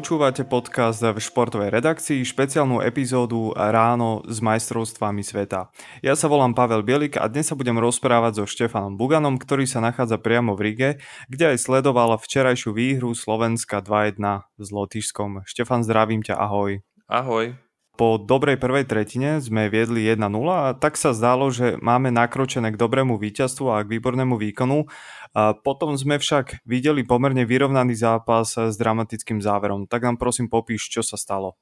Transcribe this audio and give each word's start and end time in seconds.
Počúvate 0.00 0.48
podcast 0.48 1.04
v 1.04 1.20
športovej 1.20 1.68
redakcii, 1.76 2.24
špeciálnu 2.24 2.80
epizódu 2.80 3.52
Ráno 3.52 4.24
s 4.24 4.40
majstrovstvami 4.40 5.20
sveta. 5.20 5.68
Ja 6.00 6.16
sa 6.16 6.24
volám 6.24 6.56
Pavel 6.56 6.80
Bielik 6.80 7.20
a 7.20 7.28
dnes 7.28 7.52
sa 7.52 7.54
budem 7.58 7.76
rozprávať 7.76 8.40
so 8.40 8.44
Štefanom 8.48 8.96
Buganom, 8.96 9.36
ktorý 9.36 9.68
sa 9.68 9.84
nachádza 9.84 10.16
priamo 10.16 10.56
v 10.56 10.72
Rige, 10.72 10.90
kde 11.28 11.52
aj 11.52 11.68
sledoval 11.68 12.16
včerajšiu 12.16 12.72
výhru 12.72 13.12
Slovenska 13.12 13.84
2-1 13.84 14.48
s 14.56 14.68
Lotyšskom. 14.72 15.44
Štefan, 15.44 15.84
zdravím 15.84 16.24
ťa, 16.24 16.32
ahoj. 16.32 16.80
Ahoj. 17.04 17.60
Po 18.00 18.16
dobrej 18.16 18.56
prvej 18.56 18.88
tretine 18.88 19.44
sme 19.44 19.68
viedli 19.68 20.08
1-0 20.08 20.24
a 20.48 20.72
tak 20.72 20.96
sa 20.96 21.12
zdalo, 21.12 21.52
že 21.52 21.76
máme 21.84 22.08
nakročené 22.08 22.72
k 22.72 22.80
dobrému 22.80 23.20
víťazstvu 23.20 23.68
a 23.68 23.84
k 23.84 23.92
výbornému 23.92 24.40
výkonu. 24.40 24.88
A 25.36 25.52
potom 25.52 25.92
sme 26.00 26.16
však 26.16 26.64
videli 26.64 27.04
pomerne 27.04 27.44
vyrovnaný 27.44 27.92
zápas 28.00 28.56
s 28.56 28.80
dramatickým 28.80 29.44
záverom. 29.44 29.84
Tak 29.84 30.00
nám 30.00 30.16
prosím 30.16 30.48
popíš, 30.48 30.88
čo 30.88 31.04
sa 31.04 31.20
stalo. 31.20 31.60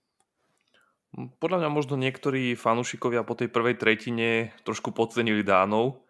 Podľa 1.42 1.66
mňa 1.66 1.70
možno 1.74 1.98
niektorí 1.98 2.54
fanúšikovia 2.54 3.26
po 3.26 3.34
tej 3.34 3.50
prvej 3.50 3.74
tretine 3.74 4.54
trošku 4.62 4.94
podcenili 4.94 5.42
Dánov. 5.42 6.06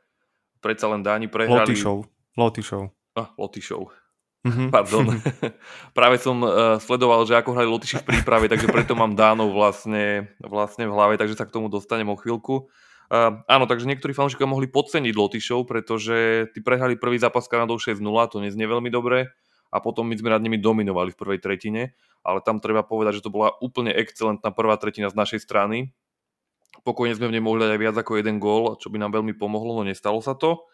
Predsa 0.61 0.93
len 0.93 1.01
Dáni 1.01 1.33
prehrali... 1.33 1.73
Lotyšov. 1.73 2.05
Lotyšov. 2.37 2.83
Ah, 3.17 3.33
Lotyšov. 3.33 4.08
Mm-hmm. 4.47 4.69
Pardon. 4.75 5.07
Práve 5.99 6.17
som 6.23 6.39
uh, 6.45 6.79
sledoval, 6.79 7.27
že 7.27 7.35
ako 7.35 7.59
hrali 7.59 7.67
Lotyši 7.67 8.03
v 8.03 8.09
príprave, 8.15 8.47
takže 8.47 8.71
preto 8.71 8.95
mám 8.95 9.19
Dánov 9.19 9.51
vlastne, 9.51 10.31
vlastne 10.39 10.87
v 10.87 10.95
hlave, 10.95 11.15
takže 11.19 11.35
sa 11.35 11.47
k 11.47 11.55
tomu 11.55 11.67
dostanem 11.67 12.07
o 12.07 12.17
chvíľku. 12.19 12.71
Uh, 13.09 13.41
áno, 13.49 13.65
takže 13.65 13.89
niektorí 13.89 14.13
fanúšikovia 14.13 14.53
mohli 14.53 14.69
podceniť 14.69 15.15
Lotyšov, 15.17 15.65
pretože 15.65 16.49
tí 16.53 16.61
prehrali 16.61 17.01
prvý 17.01 17.17
zápas 17.17 17.49
s 17.49 17.51
Kanadou 17.51 17.81
6-0, 17.81 18.05
to 18.29 18.45
neznie 18.45 18.69
veľmi 18.69 18.93
dobre, 18.93 19.33
a 19.69 19.77
potom 19.81 20.09
my 20.09 20.17
sme 20.17 20.33
nad 20.33 20.45
nimi 20.45 20.61
dominovali 20.61 21.13
v 21.13 21.21
prvej 21.21 21.41
tretine, 21.41 21.97
ale 22.21 22.45
tam 22.45 22.61
treba 22.61 22.85
povedať, 22.85 23.21
že 23.21 23.25
to 23.25 23.33
bola 23.33 23.57
úplne 23.65 23.93
excelentná 23.93 24.53
prvá 24.53 24.77
tretina 24.77 25.09
z 25.09 25.17
našej 25.17 25.41
strany. 25.45 25.93
Pokojne 26.85 27.17
sme 27.17 27.33
v 27.33 27.37
nej 27.37 27.43
mohli 27.45 27.65
dať 27.65 27.73
aj 27.77 27.81
viac 27.81 27.97
ako 27.97 28.21
jeden 28.21 28.37
gól, 28.41 28.77
čo 28.77 28.89
by 28.93 29.01
nám 29.01 29.13
veľmi 29.17 29.37
pomohlo, 29.37 29.81
no 29.81 29.83
nestalo 29.89 30.21
sa 30.21 30.37
to. 30.37 30.69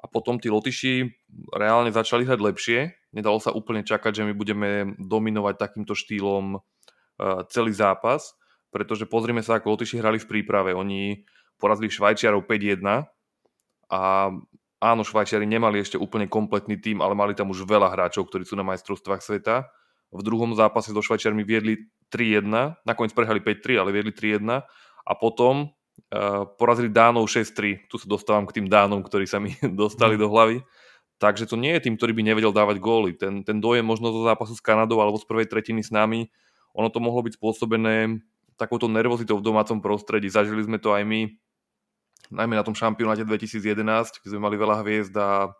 A 0.00 0.08
potom 0.08 0.40
tí 0.40 0.48
Lotyši 0.48 1.12
reálne 1.52 1.92
začali 1.92 2.24
hrať 2.24 2.40
lepšie. 2.40 2.78
Nedalo 3.12 3.36
sa 3.36 3.52
úplne 3.52 3.84
čakať, 3.84 4.22
že 4.22 4.26
my 4.26 4.32
budeme 4.32 4.96
dominovať 4.96 5.60
takýmto 5.60 5.92
štýlom 5.92 6.56
uh, 6.56 7.44
celý 7.52 7.76
zápas, 7.76 8.32
pretože 8.72 9.04
pozrime 9.04 9.44
sa, 9.44 9.60
ako 9.60 9.76
Lotyši 9.76 10.00
hrali 10.00 10.16
v 10.16 10.28
príprave. 10.30 10.72
Oni 10.72 11.20
porazili 11.60 11.92
Švajčiarov 11.92 12.48
5-1 12.48 12.80
a 13.92 14.00
áno, 14.80 15.02
Švajčiari 15.04 15.44
nemali 15.44 15.84
ešte 15.84 16.00
úplne 16.00 16.24
kompletný 16.24 16.80
tým, 16.80 17.04
ale 17.04 17.12
mali 17.12 17.36
tam 17.36 17.52
už 17.52 17.68
veľa 17.68 17.92
hráčov, 17.92 18.32
ktorí 18.32 18.48
sú 18.48 18.56
na 18.56 18.64
majstrovstvách 18.64 19.20
sveta. 19.20 19.68
V 20.10 20.24
druhom 20.24 20.56
zápase 20.56 20.90
so 20.90 21.04
Švajčiarmi 21.04 21.44
viedli 21.44 21.92
3-1, 22.08 22.48
nakoniec 22.88 23.12
prehali 23.12 23.44
5-3, 23.44 23.78
ale 23.78 23.90
viedli 23.92 24.10
3-1 24.16 24.64
a 25.06 25.12
potom 25.14 25.70
porazili 26.56 26.88
Dánov 26.88 27.28
6-3. 27.28 27.90
Tu 27.90 27.96
sa 28.00 28.06
dostávam 28.08 28.48
k 28.48 28.60
tým 28.60 28.66
Dánom, 28.70 29.04
ktorí 29.04 29.28
sa 29.28 29.36
mi 29.42 29.52
dostali 29.82 30.16
mm. 30.16 30.20
do 30.20 30.28
hlavy. 30.30 30.56
Takže 31.20 31.44
to 31.44 31.60
nie 31.60 31.76
je 31.76 31.84
tým, 31.84 32.00
ktorý 32.00 32.16
by 32.16 32.22
nevedel 32.24 32.52
dávať 32.54 32.80
góly. 32.80 33.12
Ten, 33.12 33.44
ten 33.44 33.60
dojem 33.60 33.84
možno 33.84 34.08
zo 34.08 34.24
zápasu 34.24 34.56
s 34.56 34.64
Kanadou 34.64 35.04
alebo 35.04 35.20
z 35.20 35.28
prvej 35.28 35.52
tretiny 35.52 35.84
s 35.84 35.92
nami, 35.92 36.32
ono 36.72 36.88
to 36.88 37.02
mohlo 37.02 37.20
byť 37.26 37.36
spôsobené 37.36 38.24
takouto 38.56 38.88
nervozitou 38.88 39.36
v 39.36 39.44
domácom 39.44 39.84
prostredí. 39.84 40.32
Zažili 40.32 40.64
sme 40.64 40.80
to 40.80 40.96
aj 40.96 41.04
my 41.04 41.28
najmä 42.30 42.54
na 42.54 42.64
tom 42.64 42.78
šampionáte 42.78 43.26
2011, 43.26 44.22
keď 44.22 44.28
sme 44.30 44.40
mali 44.40 44.56
veľa 44.56 44.80
hviezd 44.86 45.14
a 45.18 45.50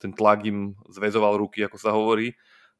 ten 0.00 0.10
tlak 0.10 0.44
im 0.48 0.74
zväzoval 0.88 1.36
ruky, 1.36 1.64
ako 1.64 1.76
sa 1.76 1.92
hovorí, 1.92 2.36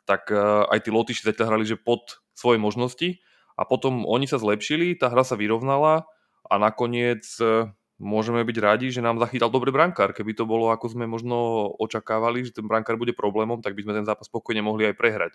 tak 0.08 0.32
e, 0.32 0.36
aj 0.72 0.84
tí 0.84 0.90
Lotyši 0.92 1.26
zatiaľ 1.26 1.56
hrali, 1.56 1.64
že 1.68 1.76
pod 1.76 2.20
svoje 2.32 2.56
možnosti 2.60 3.20
a 3.56 3.64
potom 3.64 4.04
oni 4.08 4.28
sa 4.28 4.40
zlepšili, 4.40 4.96
tá 4.96 5.12
hra 5.12 5.24
sa 5.24 5.36
vyrovnala 5.36 6.04
a 6.46 6.54
nakoniec 6.56 7.26
e, 7.42 7.70
môžeme 7.98 8.42
byť 8.42 8.56
radi, 8.62 8.86
že 8.88 9.04
nám 9.04 9.18
zachytal 9.20 9.50
dobrý 9.50 9.74
brankár. 9.74 10.14
Keby 10.14 10.32
to 10.32 10.44
bolo, 10.48 10.70
ako 10.70 10.94
sme 10.94 11.04
možno 11.04 11.68
očakávali, 11.78 12.46
že 12.46 12.56
ten 12.56 12.66
brankár 12.66 12.96
bude 12.96 13.12
problémom, 13.12 13.60
tak 13.60 13.74
by 13.74 13.84
sme 13.86 13.92
ten 14.02 14.06
zápas 14.06 14.30
pokojne 14.30 14.62
mohli 14.62 14.88
aj 14.88 14.94
prehrať. 14.94 15.34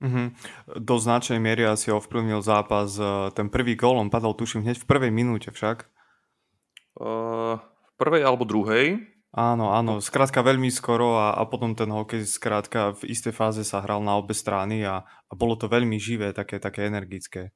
Mm-hmm. 0.00 0.26
Do 0.80 0.96
značnej 0.96 1.36
miery 1.36 1.68
asi 1.68 1.92
ovplyvnil 1.92 2.40
zápas. 2.40 2.96
E, 2.96 3.32
ten 3.36 3.52
prvý 3.52 3.76
gól, 3.76 4.00
on 4.00 4.08
padol 4.08 4.32
tuším 4.32 4.64
hneď 4.64 4.80
v 4.80 4.88
prvej 4.88 5.12
minúte 5.12 5.52
však. 5.52 5.88
Uh, 7.00 7.56
v 7.60 7.92
prvej 7.96 8.26
alebo 8.26 8.44
druhej. 8.44 9.00
Áno, 9.30 9.70
áno, 9.70 10.02
skrátka 10.02 10.42
veľmi 10.42 10.74
skoro 10.74 11.14
a, 11.14 11.38
a 11.38 11.46
potom 11.46 11.78
ten 11.78 11.86
hokej 11.86 12.26
skrátka 12.26 12.98
v 12.98 13.14
istej 13.14 13.30
fáze 13.30 13.62
sa 13.62 13.78
hral 13.78 14.02
na 14.02 14.18
obe 14.18 14.34
strany 14.34 14.82
a, 14.82 15.06
a 15.06 15.32
bolo 15.38 15.54
to 15.54 15.70
veľmi 15.70 16.02
živé, 16.02 16.34
také, 16.34 16.58
také 16.58 16.90
energické. 16.90 17.54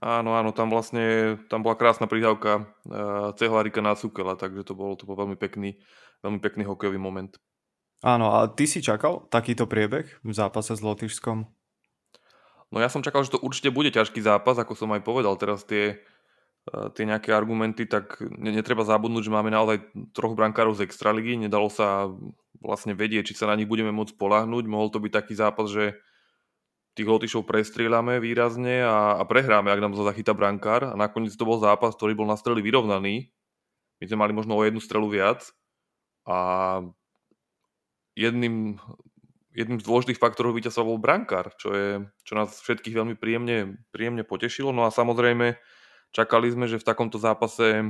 Áno, 0.00 0.32
áno, 0.32 0.56
tam 0.56 0.72
vlastne, 0.72 1.36
tam 1.52 1.60
bola 1.60 1.76
krásna 1.76 2.08
prihrávka 2.08 2.64
uh, 2.88 3.36
cehlarika 3.36 3.84
na 3.84 3.92
Sukela, 3.92 4.40
takže 4.40 4.64
to 4.64 4.72
bol, 4.72 4.96
to 4.96 5.04
bol 5.04 5.20
veľmi 5.20 5.36
pekný, 5.36 5.76
veľmi 6.24 6.40
pekný 6.40 6.64
hokejový 6.64 6.96
moment. 6.96 7.36
Áno, 8.00 8.32
a 8.34 8.48
ty 8.48 8.64
si 8.64 8.80
čakal 8.80 9.28
takýto 9.28 9.68
priebeh 9.68 10.24
v 10.24 10.32
zápase 10.32 10.74
s 10.74 10.82
Lotyšskom? 10.82 11.44
No 12.72 12.80
ja 12.80 12.88
som 12.88 13.04
čakal, 13.04 13.22
že 13.22 13.36
to 13.36 13.44
určite 13.44 13.68
bude 13.68 13.92
ťažký 13.92 14.24
zápas, 14.24 14.56
ako 14.56 14.72
som 14.72 14.90
aj 14.96 15.04
povedal 15.04 15.36
teraz 15.36 15.62
tie 15.68 16.00
E, 16.62 16.94
tie 16.94 17.02
nejaké 17.02 17.34
argumenty, 17.34 17.90
tak 17.90 18.22
netreba 18.38 18.86
zabudnúť, 18.86 19.26
že 19.26 19.34
máme 19.34 19.50
naozaj 19.50 19.82
troch 20.14 20.38
brankárov 20.38 20.78
z 20.78 20.86
Extraligy, 20.86 21.34
nedalo 21.34 21.66
sa 21.66 22.06
vlastne 22.62 22.94
vedieť, 22.94 23.34
či 23.34 23.34
sa 23.34 23.50
na 23.50 23.58
nich 23.58 23.66
budeme 23.66 23.90
môcť 23.90 24.14
spolahnúť. 24.14 24.64
Mohol 24.70 24.88
to 24.94 25.02
byť 25.02 25.12
taký 25.12 25.34
zápas, 25.34 25.66
že 25.66 25.98
tých 26.92 27.08
Lotyšov 27.08 27.48
prestrieľame 27.48 28.20
výrazne 28.20 28.84
a, 28.84 29.16
a 29.16 29.22
prehráme, 29.24 29.72
ak 29.72 29.82
nám 29.82 29.92
to 29.96 30.04
zachytá 30.04 30.36
brankár. 30.36 30.92
A 30.92 30.94
nakoniec 30.94 31.32
to 31.32 31.48
bol 31.48 31.56
zápas, 31.56 31.96
ktorý 31.96 32.12
bol 32.12 32.28
na 32.28 32.36
strely 32.36 32.60
vyrovnaný. 32.60 33.32
My 34.00 34.04
sme 34.04 34.18
mali 34.20 34.32
možno 34.36 34.58
o 34.58 34.64
jednu 34.66 34.82
strelu 34.82 35.08
viac. 35.08 35.48
A 36.28 36.36
jedným, 38.12 38.76
jedným 39.56 39.80
z 39.80 39.86
dôležitých 39.88 40.20
faktorov 40.20 40.52
víťazstva 40.54 40.84
bol 40.84 41.00
brankár, 41.00 41.56
čo, 41.56 41.72
je, 41.72 41.88
čo 42.22 42.32
nás 42.36 42.52
všetkých 42.60 42.94
veľmi 42.94 43.14
príjemne, 43.16 43.80
príjemne 43.90 44.22
potešilo. 44.22 44.70
No 44.70 44.84
a 44.84 44.92
samozrejme, 44.92 45.56
Čakali 46.12 46.52
sme, 46.52 46.68
že 46.68 46.76
v 46.76 46.84
takomto 46.84 47.16
zápase 47.16 47.88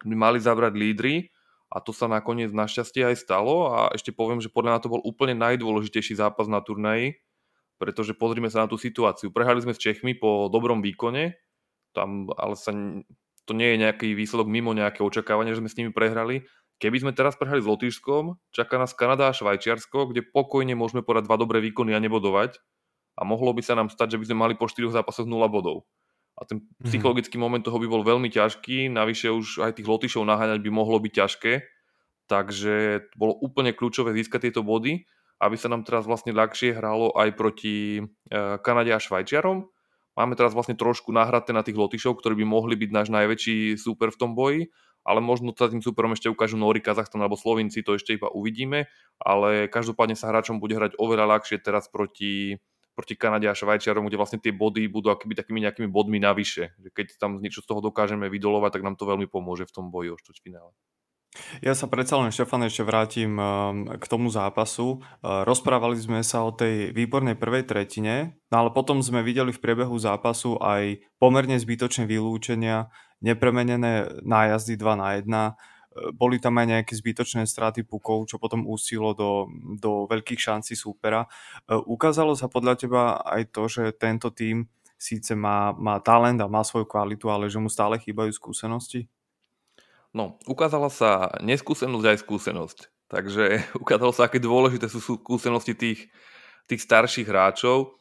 by 0.00 0.14
mali 0.16 0.40
zabrať 0.40 0.72
lídry 0.72 1.28
a 1.68 1.76
to 1.84 1.92
sa 1.92 2.08
nakoniec 2.08 2.48
našťastie 2.48 3.04
aj 3.04 3.20
stalo 3.20 3.68
a 3.68 3.92
ešte 3.92 4.16
poviem, 4.16 4.40
že 4.40 4.48
podľa 4.48 4.80
mňa 4.80 4.82
to 4.88 4.92
bol 4.92 5.02
úplne 5.04 5.36
najdôležitejší 5.36 6.16
zápas 6.16 6.48
na 6.48 6.64
turnaji, 6.64 7.20
pretože 7.78 8.18
pozrime 8.18 8.50
sa 8.50 8.66
na 8.66 8.68
tú 8.68 8.76
situáciu. 8.76 9.30
Prehrali 9.30 9.62
sme 9.62 9.72
s 9.72 9.80
Čechmi 9.80 10.18
po 10.18 10.50
dobrom 10.50 10.82
výkone, 10.84 11.38
tam 11.94 12.28
ale 12.34 12.58
sa, 12.58 12.74
to 13.46 13.52
nie 13.54 13.74
je 13.74 13.82
nejaký 13.86 14.08
výsledok 14.12 14.50
mimo 14.50 14.76
nejaké 14.76 15.00
očakávanie, 15.00 15.54
že 15.54 15.62
sme 15.64 15.70
s 15.70 15.78
nimi 15.78 15.90
prehrali. 15.94 16.44
Keby 16.78 17.02
sme 17.02 17.12
teraz 17.16 17.34
prehrali 17.34 17.58
s 17.58 17.66
Lotyšskom, 17.66 18.38
čaká 18.54 18.78
nás 18.78 18.94
Kanada 18.94 19.30
a 19.30 19.34
Švajčiarsko, 19.34 20.14
kde 20.14 20.22
pokojne 20.22 20.78
môžeme 20.78 21.02
podať 21.02 21.26
dva 21.26 21.40
dobré 21.40 21.58
výkony 21.58 21.90
a 21.94 22.02
nebodovať. 22.02 22.60
A 23.18 23.26
mohlo 23.26 23.50
by 23.50 23.62
sa 23.66 23.74
nám 23.74 23.90
stať, 23.90 24.14
že 24.14 24.18
by 24.22 24.24
sme 24.30 24.38
mali 24.38 24.54
po 24.54 24.70
4 24.70 24.94
zápasoch 24.94 25.26
0 25.26 25.42
bodov 25.50 25.90
a 26.38 26.46
ten 26.46 26.62
mhm. 26.62 26.86
psychologický 26.86 27.34
mm-hmm. 27.34 27.42
moment 27.42 27.62
toho 27.66 27.82
by 27.82 27.88
bol 27.90 28.02
veľmi 28.06 28.30
ťažký, 28.30 28.94
navyše 28.94 29.34
už 29.34 29.66
aj 29.66 29.82
tých 29.82 29.90
Lotyšov 29.90 30.22
naháňať 30.22 30.62
by 30.62 30.70
mohlo 30.70 31.02
byť 31.02 31.12
ťažké, 31.12 31.52
takže 32.30 32.74
bolo 33.18 33.34
úplne 33.42 33.74
kľúčové 33.74 34.14
získať 34.14 34.48
tieto 34.48 34.62
body, 34.62 35.02
aby 35.38 35.56
sa 35.58 35.70
nám 35.70 35.86
teraz 35.86 36.04
vlastne 36.04 36.34
ľahšie 36.34 36.74
hralo 36.74 37.14
aj 37.14 37.34
proti 37.38 37.98
e, 37.98 38.02
Kanade 38.62 38.90
a 38.90 38.98
Švajčiarom. 38.98 39.70
Máme 40.18 40.34
teraz 40.34 40.50
vlastne 40.50 40.74
trošku 40.74 41.14
nahraté 41.14 41.54
na 41.54 41.62
tých 41.62 41.78
Lotyšov, 41.78 42.18
ktorí 42.18 42.42
by 42.42 42.46
mohli 42.46 42.74
byť 42.74 42.90
náš 42.90 43.08
najväčší 43.14 43.78
súper 43.78 44.10
v 44.10 44.18
tom 44.18 44.34
boji, 44.34 44.74
ale 45.06 45.22
možno 45.22 45.54
sa 45.54 45.70
tým 45.70 45.78
súperom 45.78 46.10
ešte 46.10 46.26
ukážu 46.26 46.58
Nóri, 46.58 46.82
Kazachstan 46.82 47.22
alebo 47.22 47.38
Slovinci, 47.38 47.86
to 47.86 47.94
ešte 47.94 48.18
iba 48.18 48.26
uvidíme, 48.26 48.90
ale 49.22 49.70
každopádne 49.70 50.18
sa 50.18 50.34
hráčom 50.34 50.58
bude 50.58 50.74
hrať 50.74 50.98
oveľa 50.98 51.38
ľahšie 51.38 51.62
teraz 51.62 51.86
proti 51.86 52.58
proti 52.98 53.14
Kanade 53.14 53.46
a 53.46 53.54
Švajčiarom, 53.54 54.10
kde 54.10 54.18
vlastne 54.18 54.42
tie 54.42 54.50
body 54.50 54.90
budú 54.90 55.14
akýby 55.14 55.38
takými 55.38 55.62
nejakými 55.62 55.86
bodmi 55.86 56.18
navyše. 56.18 56.74
Keď 56.82 57.22
tam 57.22 57.38
niečo 57.38 57.62
z 57.62 57.70
toho 57.70 57.78
dokážeme 57.78 58.26
vydolovať, 58.26 58.74
tak 58.74 58.82
nám 58.82 58.98
to 58.98 59.06
veľmi 59.06 59.30
pomôže 59.30 59.70
v 59.70 59.74
tom 59.78 59.94
boji 59.94 60.10
o 60.10 60.18
štvrťfinále. 60.18 60.74
Ja 61.60 61.76
sa 61.76 61.86
predsa 61.86 62.18
len, 62.18 62.32
Štefan, 62.32 62.66
ešte 62.66 62.82
vrátim 62.82 63.36
um, 63.36 63.86
k 63.86 64.04
tomu 64.08 64.32
zápasu. 64.32 65.04
Uh, 65.20 65.44
rozprávali 65.44 65.94
sme 66.00 66.24
sa 66.24 66.42
o 66.42 66.50
tej 66.50 66.90
výbornej 66.96 67.36
prvej 67.36 67.68
tretine, 67.68 68.40
no 68.50 68.64
ale 68.64 68.70
potom 68.74 69.04
sme 69.04 69.22
videli 69.22 69.52
v 69.54 69.62
priebehu 69.62 69.94
zápasu 70.00 70.58
aj 70.58 70.98
pomerne 71.20 71.54
zbytočné 71.60 72.08
vylúčenia, 72.08 72.90
nepremenené 73.20 74.24
nájazdy 74.24 74.80
2 74.80 75.02
na 75.02 75.08
1 75.20 75.78
boli 76.14 76.38
tam 76.38 76.54
aj 76.58 76.66
nejaké 76.78 76.92
zbytočné 76.94 77.42
straty 77.42 77.82
pukov, 77.82 78.30
čo 78.30 78.38
potom 78.38 78.66
úsilo 78.66 79.12
do, 79.18 79.50
do 79.78 80.06
veľkých 80.06 80.38
šancí 80.38 80.78
súpera. 80.78 81.26
Ukázalo 81.66 82.38
sa 82.38 82.46
podľa 82.46 82.74
teba 82.78 83.02
aj 83.26 83.50
to, 83.50 83.66
že 83.66 83.98
tento 83.98 84.30
tím 84.30 84.70
síce 84.98 85.34
má, 85.34 85.74
má 85.74 85.98
talent 86.02 86.38
a 86.42 86.50
má 86.50 86.62
svoju 86.62 86.86
kvalitu, 86.86 87.30
ale 87.30 87.50
že 87.50 87.62
mu 87.62 87.70
stále 87.70 87.98
chýbajú 87.98 88.30
skúsenosti? 88.34 89.06
No, 90.16 90.40
ukázala 90.48 90.88
sa 90.88 91.36
neskúsenosť 91.44 92.06
aj 92.06 92.18
skúsenosť. 92.24 92.78
Takže 93.08 93.44
ukázalo 93.82 94.12
sa, 94.12 94.28
aké 94.28 94.40
dôležité 94.40 94.88
sú 94.88 95.00
skúsenosti 95.00 95.76
tých, 95.76 96.08
tých 96.68 96.80
starších 96.84 97.28
hráčov. 97.28 97.96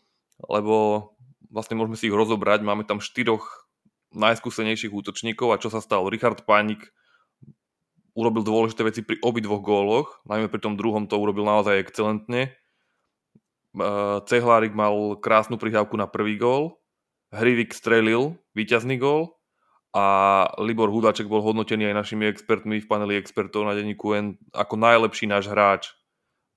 lebo 0.47 1.09
vlastne 1.49 1.79
môžeme 1.79 1.97
si 1.97 2.07
ich 2.07 2.15
rozobrať. 2.15 2.63
Máme 2.63 2.83
tam 2.83 3.03
štyroch 3.03 3.67
najskúsenejších 4.15 4.93
útočníkov 4.93 5.51
a 5.51 5.61
čo 5.61 5.67
sa 5.67 5.83
stalo? 5.83 6.07
Richard 6.07 6.47
Pánik 6.47 6.91
urobil 8.17 8.41
dôležité 8.41 8.81
veci 8.81 9.05
pri 9.05 9.21
obidvoch 9.21 9.61
góloch, 9.61 10.25
najmä 10.25 10.49
pri 10.49 10.57
tom 10.57 10.73
druhom 10.73 11.05
to 11.05 11.21
urobil 11.21 11.45
naozaj 11.45 11.77
excelentne. 11.77 12.49
Cehlárik 14.25 14.73
mal 14.73 15.21
krásnu 15.21 15.61
prihrávku 15.61 15.93
na 15.93 16.09
prvý 16.09 16.41
gól, 16.41 16.81
Hrivik 17.29 17.75
strelil 17.75 18.39
víťazný 18.57 18.97
gól 18.97 19.36
a 19.95 20.05
Libor 20.59 20.91
Hudáček 20.91 21.27
bol 21.31 21.39
hodnotený 21.43 21.89
aj 21.91 21.95
našimi 21.95 22.27
expertmi 22.27 22.83
v 22.83 22.89
paneli 22.89 23.15
expertov 23.15 23.63
na 23.63 23.73
denníku 23.73 24.13
N 24.13 24.25
ako 24.51 24.75
najlepší 24.75 25.25
náš 25.31 25.47
hráč. 25.47 25.95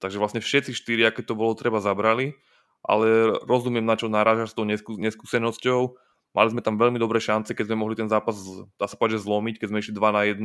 Takže 0.01 0.19
vlastne 0.19 0.41
všetci 0.43 0.73
štyri, 0.73 1.05
aké 1.05 1.21
to 1.23 1.37
bolo, 1.37 1.53
treba 1.53 1.79
zabrali, 1.79 2.35
ale 2.81 3.37
rozumiem, 3.45 3.85
na 3.85 3.95
čo 3.95 4.09
narážaš 4.09 4.53
s 4.53 4.57
tou 4.57 4.65
neskú, 4.65 4.97
neskúsenosťou. 4.97 5.81
Mali 6.33 6.49
sme 6.55 6.63
tam 6.65 6.79
veľmi 6.81 6.97
dobré 6.97 7.19
šance, 7.21 7.53
keď 7.53 7.71
sme 7.71 7.81
mohli 7.85 7.99
ten 7.99 8.09
zápas, 8.09 8.39
dá 8.81 8.87
sa 8.87 8.97
povedať, 8.97 9.21
zlomiť, 9.23 9.61
keď 9.61 9.69
sme 9.69 9.79
išli 9.83 9.93
2 9.93 10.17
na 10.17 10.23
1 10.25 10.41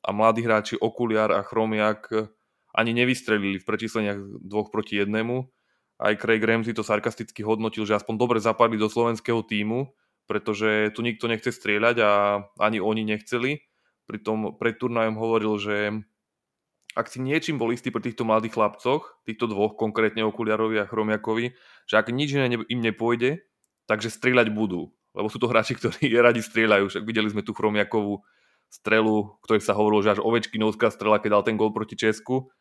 a 0.00 0.10
mladí 0.10 0.42
hráči 0.42 0.74
Okuliar 0.80 1.30
a 1.30 1.46
Chromiak 1.46 2.10
ani 2.74 2.90
nevystrelili 2.90 3.62
v 3.62 3.68
prečísleniach 3.68 4.18
dvoch 4.42 4.74
proti 4.74 4.98
jednému 4.98 5.46
aj 6.00 6.16
Craig 6.16 6.40
Ramsey 6.40 6.72
to 6.72 6.80
sarkasticky 6.80 7.44
hodnotil, 7.44 7.84
že 7.84 8.00
aspoň 8.00 8.14
dobre 8.16 8.38
zapadli 8.40 8.80
do 8.80 8.88
slovenského 8.88 9.44
týmu, 9.44 9.92
pretože 10.30 10.94
tu 10.94 11.02
nikto 11.02 11.26
nechce 11.26 11.50
strieľať 11.50 11.96
a 12.06 12.10
ani 12.62 12.78
oni 12.78 13.02
nechceli. 13.02 13.66
Pritom 14.06 14.54
pred 14.54 14.78
turnajom 14.78 15.18
hovoril, 15.18 15.58
že 15.58 16.06
ak 16.94 17.10
si 17.10 17.18
niečím 17.18 17.58
bol 17.58 17.74
istý 17.74 17.90
pri 17.90 18.06
týchto 18.06 18.22
mladých 18.22 18.54
chlapcoch, 18.54 19.26
týchto 19.26 19.50
dvoch, 19.50 19.74
konkrétne 19.74 20.22
Okuliarovi 20.22 20.78
a 20.78 20.86
Chromiakovi, 20.86 21.58
že 21.90 21.94
ak 21.98 22.14
nič 22.14 22.38
iné 22.38 22.46
im 22.46 22.78
nepôjde, 22.78 23.42
takže 23.90 24.14
strieľať 24.14 24.54
budú. 24.54 24.94
Lebo 25.18 25.26
sú 25.26 25.42
to 25.42 25.50
hráči, 25.50 25.74
ktorí 25.74 26.14
radi 26.22 26.46
strieľajú. 26.46 26.94
Však 26.94 27.02
videli 27.02 27.26
sme 27.26 27.42
tu 27.42 27.50
Chromiakovú 27.50 28.22
strelu, 28.70 29.34
ktorý 29.42 29.58
sa 29.58 29.74
hovorilo, 29.74 30.06
že 30.06 30.14
až 30.14 30.22
Ovečkinovská 30.22 30.94
strela, 30.94 31.18
keď 31.18 31.42
dal 31.42 31.42
ten 31.42 31.58
gol 31.58 31.74
proti 31.74 31.98
Česku. 31.98 32.54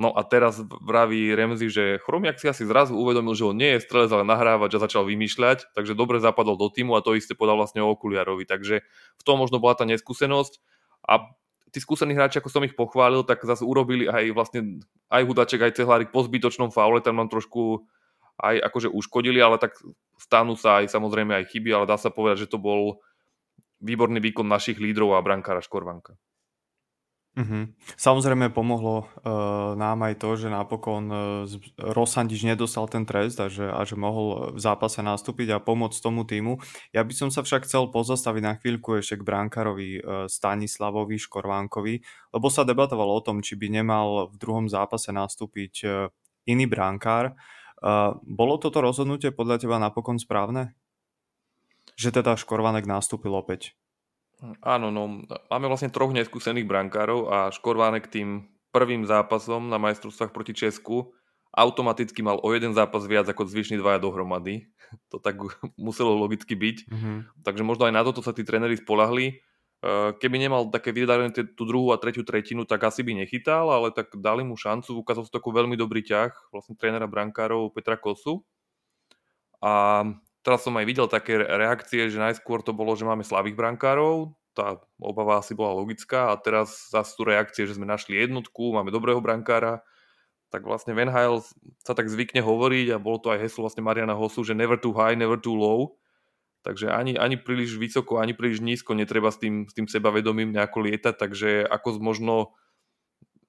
No 0.00 0.16
a 0.16 0.24
teraz 0.24 0.64
vraví 0.64 1.28
Remzi, 1.36 1.68
že 1.68 2.00
Chromiak 2.00 2.40
si 2.40 2.48
asi 2.48 2.64
zrazu 2.64 2.96
uvedomil, 2.96 3.36
že 3.36 3.44
on 3.44 3.52
nie 3.52 3.76
je 3.76 3.84
strelec, 3.84 4.08
ale 4.08 4.24
nahrávať 4.24 4.80
a 4.80 4.82
začal 4.88 5.04
vymýšľať, 5.04 5.76
takže 5.76 5.92
dobre 5.92 6.24
zapadol 6.24 6.56
do 6.56 6.72
týmu 6.72 6.96
a 6.96 7.04
to 7.04 7.12
isté 7.12 7.36
podal 7.36 7.60
vlastne 7.60 7.84
Okuliarovi. 7.84 8.48
Takže 8.48 8.80
v 9.20 9.22
tom 9.28 9.44
možno 9.44 9.60
bola 9.60 9.76
tá 9.76 9.84
neskúsenosť 9.84 10.56
a 11.04 11.28
tí 11.68 11.84
skúsení 11.84 12.16
hráči, 12.16 12.40
ako 12.40 12.48
som 12.48 12.64
ich 12.64 12.72
pochválil, 12.72 13.28
tak 13.28 13.44
zase 13.44 13.60
urobili 13.60 14.08
aj 14.08 14.32
vlastne 14.32 14.80
aj 15.12 15.20
Hudaček, 15.20 15.68
aj 15.68 15.76
Cehlárik 15.76 16.16
po 16.16 16.24
zbytočnom 16.24 16.72
faule, 16.72 17.04
tam 17.04 17.20
mám 17.20 17.28
trošku 17.28 17.84
aj 18.40 18.56
akože 18.72 18.88
uškodili, 18.88 19.36
ale 19.36 19.60
tak 19.60 19.76
stanú 20.16 20.56
sa 20.56 20.80
aj 20.80 20.96
samozrejme 20.96 21.36
aj 21.36 21.52
chyby, 21.52 21.76
ale 21.76 21.84
dá 21.84 22.00
sa 22.00 22.08
povedať, 22.08 22.48
že 22.48 22.56
to 22.56 22.56
bol 22.56 23.04
výborný 23.84 24.16
výkon 24.16 24.48
našich 24.48 24.80
lídrov 24.80 25.12
a 25.12 25.20
brankára 25.20 25.60
Škorvanka. 25.60 26.16
Mhm. 27.30 27.78
Samozrejme 27.94 28.50
pomohlo 28.50 29.06
uh, 29.06 29.78
nám 29.78 30.02
aj 30.02 30.18
to, 30.18 30.34
že 30.34 30.50
napokon 30.50 31.04
uh, 31.06 31.46
Rosandič 31.78 32.42
nedostal 32.42 32.90
ten 32.90 33.06
trest 33.06 33.38
a 33.38 33.46
že, 33.46 33.70
a 33.70 33.86
že 33.86 33.94
mohol 33.94 34.50
v 34.50 34.58
zápase 34.58 34.98
nastúpiť 34.98 35.54
a 35.54 35.62
pomôcť 35.62 36.02
tomu 36.02 36.26
týmu. 36.26 36.58
Ja 36.90 37.06
by 37.06 37.14
som 37.14 37.30
sa 37.30 37.46
však 37.46 37.70
chcel 37.70 37.86
pozastaviť 37.94 38.42
na 38.42 38.58
chvíľku 38.58 38.98
ešte 38.98 39.22
k 39.22 39.26
brankárovi 39.26 40.02
uh, 40.02 40.26
Stanislavovi 40.26 41.22
Škorvánkovi, 41.22 41.94
lebo 42.34 42.46
sa 42.50 42.66
debatovalo 42.66 43.14
o 43.14 43.22
tom, 43.22 43.46
či 43.46 43.54
by 43.54 43.78
nemal 43.78 44.26
v 44.26 44.34
druhom 44.34 44.66
zápase 44.66 45.14
nastúpiť 45.14 45.74
uh, 45.86 46.10
iný 46.50 46.66
brankár. 46.66 47.38
Uh, 47.78 48.18
bolo 48.26 48.58
toto 48.58 48.82
rozhodnutie 48.82 49.30
podľa 49.30 49.62
teba 49.62 49.78
napokon 49.78 50.18
správne? 50.18 50.74
Že 51.94 52.20
teda 52.20 52.34
Škorvánek 52.34 52.90
nastúpil 52.90 53.30
opäť? 53.38 53.79
Áno, 54.64 54.88
no, 54.88 55.20
máme 55.52 55.66
vlastne 55.68 55.92
troch 55.92 56.16
neskúsených 56.16 56.64
brankárov 56.64 57.28
a 57.28 57.38
Škorvánek 57.52 58.08
tým 58.08 58.48
prvým 58.72 59.04
zápasom 59.04 59.68
na 59.68 59.76
majstrovstvách 59.76 60.32
proti 60.32 60.56
Česku 60.56 61.12
automaticky 61.50 62.22
mal 62.22 62.38
o 62.38 62.48
jeden 62.54 62.70
zápas 62.74 63.02
viac 63.06 63.26
ako 63.26 63.46
zvyšní 63.46 63.78
dvaja 63.78 63.98
dohromady. 63.98 64.66
To 65.14 65.22
tak 65.22 65.38
muselo 65.78 66.18
logicky 66.18 66.58
byť. 66.58 66.90
Mm-hmm. 66.90 67.46
Takže 67.46 67.62
možno 67.62 67.86
aj 67.86 67.94
na 67.94 68.02
toto 68.02 68.26
sa 68.26 68.34
tí 68.34 68.42
tréneri 68.42 68.74
spolahli. 68.74 69.26
E, 69.30 69.34
keby 70.18 70.42
nemal 70.42 70.66
také 70.66 70.90
vydarenie 70.90 71.30
tú 71.54 71.62
druhú 71.62 71.94
a 71.94 72.00
tretiu 72.02 72.26
tretinu, 72.26 72.66
tak 72.66 72.82
asi 72.82 73.06
by 73.06 73.22
nechytal, 73.22 73.70
ale 73.70 73.94
tak 73.94 74.10
dali 74.18 74.42
mu 74.42 74.58
šancu. 74.58 74.98
Ukázal 74.98 75.30
sa 75.30 75.38
takú 75.38 75.54
veľmi 75.54 75.78
dobrý 75.78 76.02
ťah 76.02 76.50
vlastne 76.50 76.74
trénera 76.74 77.06
brankárov 77.06 77.70
Petra 77.70 77.94
Kosu. 77.94 78.42
A 79.62 80.02
teraz 80.42 80.64
som 80.64 80.76
aj 80.76 80.86
videl 80.88 81.06
také 81.06 81.38
reakcie, 81.40 82.08
že 82.08 82.20
najskôr 82.20 82.64
to 82.64 82.72
bolo, 82.72 82.96
že 82.96 83.08
máme 83.08 83.24
slabých 83.26 83.56
brankárov, 83.56 84.32
tá 84.56 84.82
obava 84.98 85.38
asi 85.38 85.54
bola 85.54 85.78
logická 85.78 86.34
a 86.34 86.40
teraz 86.40 86.90
zase 86.90 87.14
sú 87.14 87.22
reakcie, 87.22 87.64
že 87.64 87.78
sme 87.78 87.86
našli 87.86 88.18
jednotku, 88.18 88.74
máme 88.74 88.90
dobrého 88.90 89.22
brankára, 89.22 89.86
tak 90.50 90.66
vlastne 90.66 90.92
Van 90.98 91.08
Heil 91.08 91.46
sa 91.86 91.94
tak 91.94 92.10
zvykne 92.10 92.42
hovoriť 92.42 92.90
a 92.90 93.02
bolo 93.02 93.22
to 93.22 93.30
aj 93.30 93.38
heslo 93.46 93.70
vlastne 93.70 93.86
Mariana 93.86 94.18
Hosu, 94.18 94.42
že 94.42 94.58
never 94.58 94.74
too 94.74 94.90
high, 94.90 95.14
never 95.14 95.38
too 95.38 95.54
low. 95.54 95.94
Takže 96.60 96.92
ani, 96.92 97.16
ani 97.16 97.40
príliš 97.40 97.80
vysoko, 97.80 98.20
ani 98.20 98.36
príliš 98.36 98.60
nízko 98.60 98.92
netreba 98.92 99.32
s 99.32 99.40
tým, 99.40 99.64
s 99.64 99.72
tým 99.72 99.88
sebavedomím 99.88 100.52
nejako 100.52 100.90
lietať, 100.90 101.14
takže 101.16 101.64
ako 101.64 102.02
možno 102.04 102.52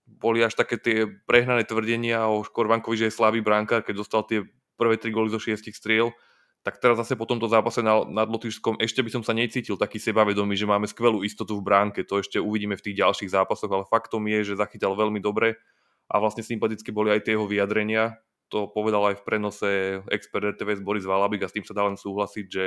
boli 0.05 0.45
až 0.45 0.55
také 0.55 0.77
tie 0.77 1.09
prehnané 1.25 1.65
tvrdenia 1.65 2.29
o 2.29 2.45
Škorvankovi, 2.45 2.95
že 2.95 3.07
je 3.09 3.17
slabý 3.17 3.41
brankár, 3.41 3.83
keď 3.83 3.95
dostal 3.97 4.21
tie 4.23 4.45
prvé 4.79 4.95
tri 4.95 5.11
góly 5.11 5.33
zo 5.33 5.41
šiestich 5.41 5.75
striel, 5.75 6.13
tak 6.61 6.77
teraz 6.77 7.01
zase 7.01 7.17
po 7.17 7.25
tomto 7.25 7.49
zápase 7.49 7.81
nad, 7.81 8.05
Lotyšskom 8.29 8.77
ešte 8.77 9.01
by 9.01 9.09
som 9.09 9.23
sa 9.25 9.33
necítil 9.33 9.81
taký 9.81 9.97
sebavedomý, 9.97 10.53
že 10.53 10.69
máme 10.69 10.85
skvelú 10.85 11.25
istotu 11.25 11.57
v 11.57 11.65
bránke. 11.65 12.05
To 12.05 12.21
ešte 12.21 12.37
uvidíme 12.37 12.77
v 12.77 12.85
tých 12.85 13.01
ďalších 13.01 13.33
zápasoch, 13.33 13.71
ale 13.73 13.89
faktom 13.89 14.21
je, 14.29 14.53
že 14.53 14.61
zachytal 14.61 14.93
veľmi 14.93 15.17
dobre 15.17 15.57
a 16.05 16.21
vlastne 16.21 16.45
sympatické 16.45 16.93
boli 16.93 17.09
aj 17.09 17.25
tie 17.25 17.33
jeho 17.33 17.49
vyjadrenia. 17.49 18.21
To 18.53 18.69
povedal 18.69 19.09
aj 19.09 19.23
v 19.23 19.25
prenose 19.25 19.69
expert 20.13 20.53
RTVS 20.53 20.85
Boris 20.85 21.07
Valabik 21.07 21.41
a 21.41 21.49
s 21.49 21.55
tým 21.57 21.65
sa 21.65 21.73
dá 21.73 21.87
len 21.87 21.97
súhlasiť, 21.97 22.45
že, 22.45 22.65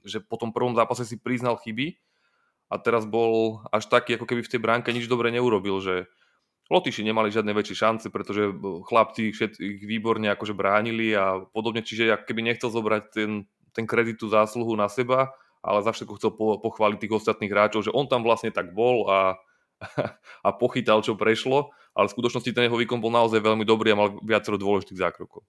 že 0.00 0.18
po 0.24 0.40
tom 0.40 0.48
prvom 0.48 0.72
zápase 0.72 1.04
si 1.04 1.20
priznal 1.20 1.60
chyby 1.60 2.00
a 2.70 2.78
teraz 2.80 3.04
bol 3.04 3.60
až 3.74 3.90
taký, 3.90 4.16
ako 4.16 4.24
keby 4.24 4.40
v 4.46 4.52
tej 4.56 4.60
bránke 4.62 4.88
nič 4.94 5.10
dobre 5.10 5.28
neurobil, 5.34 5.82
že 5.82 6.08
Lotyši 6.70 7.02
nemali 7.02 7.34
žiadne 7.34 7.50
väčšie 7.50 7.76
šance, 7.76 8.06
pretože 8.14 8.46
eh, 8.46 8.54
chlapci 8.86 9.34
všetkých 9.34 9.82
výborne 9.84 10.30
akože 10.30 10.54
bránili 10.54 11.10
a 11.12 11.42
podobne, 11.50 11.82
čiže 11.82 12.14
ak 12.14 12.30
keby 12.30 12.46
nechcel 12.46 12.70
zobrať 12.70 13.02
ten, 13.10 13.30
ten 13.74 13.84
kredit, 13.90 14.22
tú 14.22 14.30
zásluhu 14.30 14.78
na 14.78 14.86
seba, 14.86 15.34
ale 15.60 15.82
za 15.82 15.92
všetko 15.92 16.14
chcel 16.16 16.30
po, 16.32 16.56
pochváliť 16.62 16.98
tých 17.02 17.16
ostatných 17.18 17.52
hráčov, 17.52 17.84
že 17.84 17.92
on 17.92 18.06
tam 18.06 18.22
vlastne 18.22 18.54
tak 18.54 18.72
bol 18.72 19.10
a, 19.10 19.36
a 20.46 20.48
pochytal, 20.54 21.02
čo 21.02 21.18
prešlo, 21.18 21.74
ale 21.92 22.06
v 22.08 22.14
skutočnosti 22.14 22.54
ten 22.54 22.70
jeho 22.70 22.78
výkon 22.78 23.02
bol 23.02 23.12
naozaj 23.12 23.42
veľmi 23.42 23.66
dobrý 23.66 23.92
a 23.92 24.00
mal 24.00 24.08
viacero 24.22 24.56
dôležitých 24.56 25.02
zákrokov. 25.02 25.42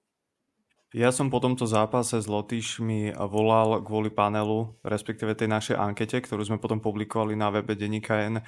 Ja 0.92 1.08
som 1.08 1.32
po 1.32 1.40
tomto 1.40 1.64
zápase 1.64 2.20
s 2.20 2.28
Lotyšmi 2.28 3.16
volal 3.16 3.80
kvôli 3.80 4.12
panelu, 4.12 4.76
respektíve 4.84 5.32
tej 5.32 5.48
našej 5.48 5.76
ankete, 5.80 6.20
ktorú 6.20 6.44
sme 6.44 6.60
potom 6.60 6.84
publikovali 6.84 7.32
na 7.32 7.48
webe 7.48 7.72
Denika 7.72 8.28
N. 8.28 8.44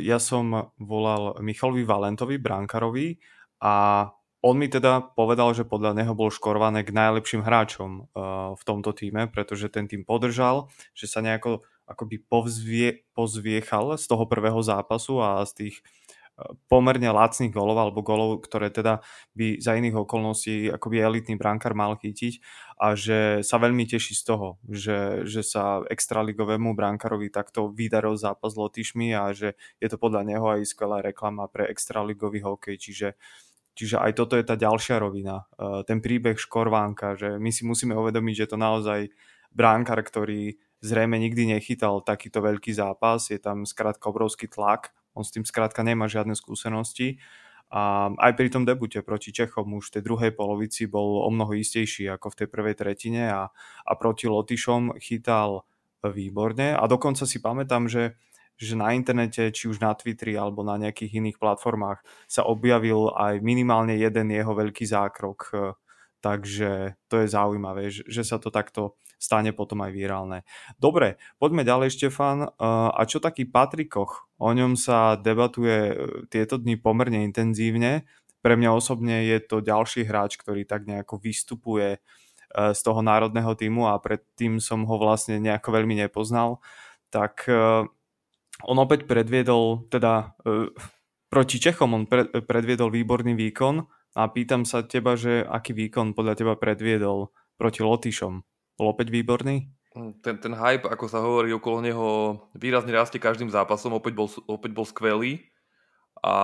Ja 0.00 0.16
som 0.16 0.72
volal 0.80 1.36
Michalovi 1.44 1.84
Valentovi, 1.84 2.40
Brankarovi 2.40 3.20
a 3.60 4.08
on 4.40 4.56
mi 4.56 4.72
teda 4.72 5.12
povedal, 5.12 5.52
že 5.52 5.68
podľa 5.68 6.00
neho 6.00 6.16
bol 6.16 6.32
Škorvanek 6.32 6.88
najlepším 6.88 7.44
hráčom 7.44 8.08
v 8.56 8.62
tomto 8.64 8.96
týme, 8.96 9.28
pretože 9.28 9.68
ten 9.68 9.84
tým 9.84 10.08
podržal, 10.08 10.72
že 10.96 11.04
sa 11.04 11.20
nejako 11.20 11.68
akoby 11.84 12.16
povzvie, 12.16 13.04
pozviechal 13.12 14.00
z 14.00 14.08
toho 14.08 14.24
prvého 14.24 14.56
zápasu 14.64 15.20
a 15.20 15.44
z 15.44 15.52
tých 15.52 15.76
pomerne 16.66 17.06
lacných 17.14 17.54
golov 17.54 17.78
alebo 17.78 18.02
golov, 18.02 18.42
ktoré 18.42 18.66
teda 18.74 18.98
by 19.38 19.62
za 19.62 19.78
iných 19.78 19.94
okolností 19.94 20.66
akoby 20.74 20.98
elitný 20.98 21.38
brankár 21.38 21.78
mal 21.78 21.94
chytiť 21.94 22.42
a 22.82 22.98
že 22.98 23.46
sa 23.46 23.56
veľmi 23.62 23.86
teší 23.86 24.18
z 24.18 24.22
toho, 24.26 24.58
že, 24.66 25.22
že 25.30 25.46
sa 25.46 25.86
extraligovému 25.86 26.74
brankárovi 26.74 27.30
takto 27.30 27.70
vydaril 27.70 28.18
zápas 28.18 28.50
s 28.50 28.58
Lotyšmi 28.58 29.14
a 29.14 29.30
že 29.30 29.54
je 29.78 29.86
to 29.86 29.94
podľa 29.94 30.26
neho 30.26 30.46
aj 30.50 30.66
skvelá 30.66 31.06
reklama 31.06 31.46
pre 31.46 31.70
extraligový 31.70 32.42
hokej, 32.42 32.76
čiže 32.78 33.08
Čiže 33.74 33.98
aj 33.98 34.12
toto 34.14 34.38
je 34.38 34.46
tá 34.46 34.54
ďalšia 34.54 35.02
rovina, 35.02 35.50
e, 35.58 35.82
ten 35.82 35.98
príbeh 35.98 36.38
Škorvánka, 36.38 37.18
že 37.18 37.42
my 37.42 37.50
si 37.50 37.66
musíme 37.66 37.90
uvedomiť, 37.98 38.46
že 38.46 38.50
to 38.54 38.54
naozaj 38.54 39.10
bránkar, 39.50 39.98
ktorý 39.98 40.54
zrejme 40.78 41.18
nikdy 41.18 41.58
nechytal 41.58 41.98
takýto 41.98 42.38
veľký 42.38 42.70
zápas, 42.70 43.34
je 43.34 43.40
tam 43.42 43.66
skrátka 43.66 44.14
obrovský 44.14 44.46
tlak 44.46 44.94
on 45.14 45.22
s 45.22 45.32
tým 45.32 45.46
skrátka 45.46 45.86
nemá 45.86 46.10
žiadne 46.10 46.34
skúsenosti. 46.34 47.22
A 47.74 48.12
aj 48.20 48.38
pri 48.38 48.52
tom 48.52 48.62
debute 48.62 49.02
proti 49.02 49.34
Čechom 49.34 49.66
už 49.74 49.90
v 49.90 49.94
tej 49.98 50.02
druhej 50.06 50.32
polovici 50.36 50.86
bol 50.86 51.24
o 51.24 51.28
mnoho 51.32 51.58
istejší 51.58 52.06
ako 52.12 52.30
v 52.30 52.38
tej 52.44 52.48
prvej 52.52 52.74
tretine 52.78 53.32
a, 53.32 53.50
a 53.82 53.92
proti 53.98 54.30
Lotyšom 54.30 55.00
chytal 55.02 55.66
výborne. 56.04 56.76
A 56.76 56.84
dokonca 56.86 57.24
si 57.24 57.40
pamätám, 57.40 57.88
že, 57.88 58.20
že 58.54 58.78
na 58.78 58.92
internete, 58.92 59.50
či 59.50 59.66
už 59.66 59.80
na 59.80 59.96
Twitteri 59.96 60.36
alebo 60.38 60.62
na 60.62 60.76
nejakých 60.76 61.18
iných 61.18 61.40
platformách 61.40 62.04
sa 62.28 62.46
objavil 62.46 63.10
aj 63.10 63.40
minimálne 63.40 63.96
jeden 63.96 64.30
jeho 64.30 64.52
veľký 64.54 64.84
zákrok 64.84 65.74
takže 66.24 66.96
to 67.12 67.20
je 67.20 67.28
zaujímavé, 67.28 67.92
že, 67.92 68.24
sa 68.24 68.40
to 68.40 68.48
takto 68.48 68.96
stane 69.20 69.52
potom 69.52 69.84
aj 69.84 69.92
virálne. 69.92 70.48
Dobre, 70.80 71.20
poďme 71.36 71.68
ďalej, 71.68 71.92
Štefan. 71.92 72.48
A 72.56 73.00
čo 73.04 73.20
taký 73.20 73.44
Patrikoch? 73.44 74.32
O 74.40 74.48
ňom 74.48 74.72
sa 74.72 75.20
debatuje 75.20 75.92
e, 75.92 75.94
tieto 76.32 76.56
dni 76.56 76.80
pomerne 76.80 77.28
intenzívne. 77.28 78.08
Pre 78.40 78.56
mňa 78.56 78.70
osobne 78.72 79.28
je 79.28 79.36
to 79.44 79.60
ďalší 79.60 80.08
hráč, 80.08 80.40
ktorý 80.40 80.64
tak 80.64 80.88
nejako 80.88 81.20
vystupuje 81.20 81.96
e, 81.96 81.98
z 82.72 82.80
toho 82.80 83.04
národného 83.04 83.52
týmu 83.52 83.92
a 83.92 84.00
predtým 84.00 84.64
som 84.64 84.88
ho 84.88 84.96
vlastne 84.96 85.36
nejako 85.36 85.76
veľmi 85.76 86.00
nepoznal. 86.08 86.64
Tak 87.12 87.46
on 88.66 88.76
opäť 88.82 89.06
predviedol, 89.06 89.86
teda 89.86 90.34
proti 91.30 91.62
Čechom 91.62 91.94
on 91.94 92.10
predviedol 92.42 92.90
výborný 92.90 93.38
výkon 93.38 93.86
a 94.14 94.30
pýtam 94.30 94.62
sa 94.62 94.86
teba, 94.86 95.18
že 95.18 95.42
aký 95.42 95.74
výkon 95.74 96.14
podľa 96.14 96.34
teba 96.38 96.54
predviedol 96.54 97.34
proti 97.58 97.82
Lotyšom. 97.82 98.34
Bol 98.78 98.86
opäť 98.86 99.10
výborný? 99.10 99.66
Hm, 99.94 100.22
ten, 100.22 100.38
ten 100.38 100.54
hype, 100.54 100.86
ako 100.86 101.06
sa 101.06 101.22
hovorí 101.22 101.50
okolo 101.54 101.78
neho, 101.82 102.06
výrazne 102.54 102.94
rastie 102.94 103.22
každým 103.22 103.50
zápasom, 103.50 103.94
opäť 103.94 104.14
bol, 104.14 104.26
opäť 104.50 104.70
bol 104.74 104.86
skvelý 104.86 105.42
a 106.22 106.34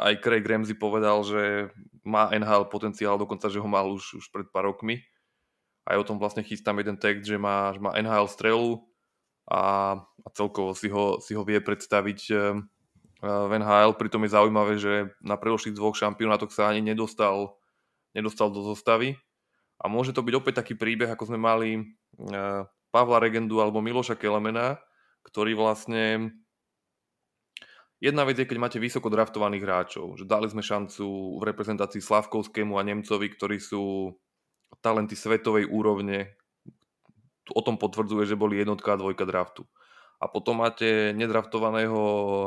aj 0.00 0.14
Craig 0.22 0.46
Ramsey 0.46 0.78
povedal, 0.78 1.22
že 1.26 1.70
má 2.06 2.30
NHL 2.32 2.70
potenciál, 2.72 3.18
dokonca, 3.20 3.50
že 3.50 3.60
ho 3.60 3.68
mal 3.68 3.86
už, 3.90 4.18
už 4.22 4.26
pred 4.32 4.48
pár 4.48 4.70
rokmi. 4.70 5.02
Aj 5.84 5.98
o 5.98 6.06
tom 6.06 6.16
vlastne 6.16 6.46
chystám 6.46 6.78
jeden 6.80 6.96
text, 6.96 7.26
že 7.26 7.36
má, 7.36 7.74
že 7.74 7.80
má 7.82 7.92
NHL 7.98 8.30
strelu 8.30 8.80
a, 9.50 9.94
a 9.98 10.28
celkovo 10.32 10.72
si 10.72 10.88
ho, 10.88 11.18
si 11.18 11.34
ho 11.34 11.42
vie 11.42 11.58
predstaviť 11.58 12.20
ehm, 12.30 12.64
v 13.20 13.52
NHL. 13.60 13.96
Pritom 14.00 14.24
je 14.24 14.34
zaujímavé, 14.34 14.80
že 14.80 15.12
na 15.20 15.36
predošlých 15.36 15.76
dvoch 15.76 15.96
šampionátoch 15.96 16.52
sa 16.52 16.72
ani 16.72 16.80
nedostal, 16.80 17.60
nedostal 18.16 18.48
do 18.48 18.64
zostavy. 18.64 19.20
A 19.80 19.88
môže 19.88 20.12
to 20.12 20.24
byť 20.24 20.34
opäť 20.36 20.54
taký 20.64 20.76
príbeh, 20.76 21.08
ako 21.08 21.32
sme 21.32 21.40
mali 21.40 21.70
e, 21.76 21.82
Pavla 22.92 23.16
Regendu 23.20 23.64
alebo 23.64 23.80
Miloša 23.80 24.16
Kelemena, 24.16 24.80
ktorý 25.24 25.56
vlastne... 25.56 26.32
Jedna 28.00 28.24
vec 28.24 28.40
je, 28.40 28.48
keď 28.48 28.56
máte 28.56 28.78
vysoko 28.80 29.12
draftovaných 29.12 29.64
hráčov, 29.64 30.16
že 30.16 30.24
dali 30.24 30.48
sme 30.48 30.64
šancu 30.64 31.36
v 31.36 31.42
reprezentácii 31.44 32.00
Slavkovskému 32.00 32.80
a 32.80 32.86
Nemcovi, 32.88 33.28
ktorí 33.36 33.60
sú 33.60 34.16
talenty 34.80 35.12
svetovej 35.12 35.68
úrovne. 35.68 36.32
O 37.52 37.60
tom 37.60 37.76
potvrdzuje, 37.76 38.24
že 38.24 38.40
boli 38.40 38.56
jednotka 38.56 38.96
a 38.96 39.00
dvojka 39.00 39.28
draftu 39.28 39.68
a 40.20 40.28
potom 40.28 40.60
máte 40.60 41.16
nedraftovaného 41.16 42.00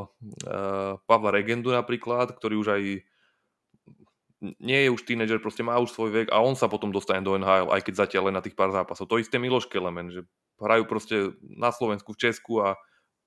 uh, 0.06 1.02
Pavla 1.10 1.34
Regendu 1.34 1.74
napríklad, 1.74 2.30
ktorý 2.38 2.62
už 2.62 2.68
aj 2.70 2.84
nie 4.60 4.80
je 4.86 4.90
už 4.92 5.02
tínedžer, 5.08 5.40
proste 5.40 5.64
má 5.64 5.80
už 5.80 5.96
svoj 5.96 6.12
vek 6.12 6.28
a 6.30 6.44
on 6.44 6.54
sa 6.54 6.68
potom 6.68 6.92
dostane 6.92 7.24
do 7.24 7.34
NHL, 7.40 7.72
aj 7.72 7.82
keď 7.82 7.94
zatiaľ 8.06 8.30
len 8.30 8.36
na 8.36 8.44
tých 8.44 8.60
pár 8.60 8.76
zápasov. 8.76 9.08
To 9.08 9.18
isté 9.18 9.40
Miloš 9.40 9.72
Kelemen, 9.72 10.12
že 10.12 10.28
hrajú 10.60 10.84
proste 10.86 11.34
na 11.42 11.72
Slovensku, 11.72 12.12
v 12.14 12.22
Česku 12.30 12.60
a 12.60 12.76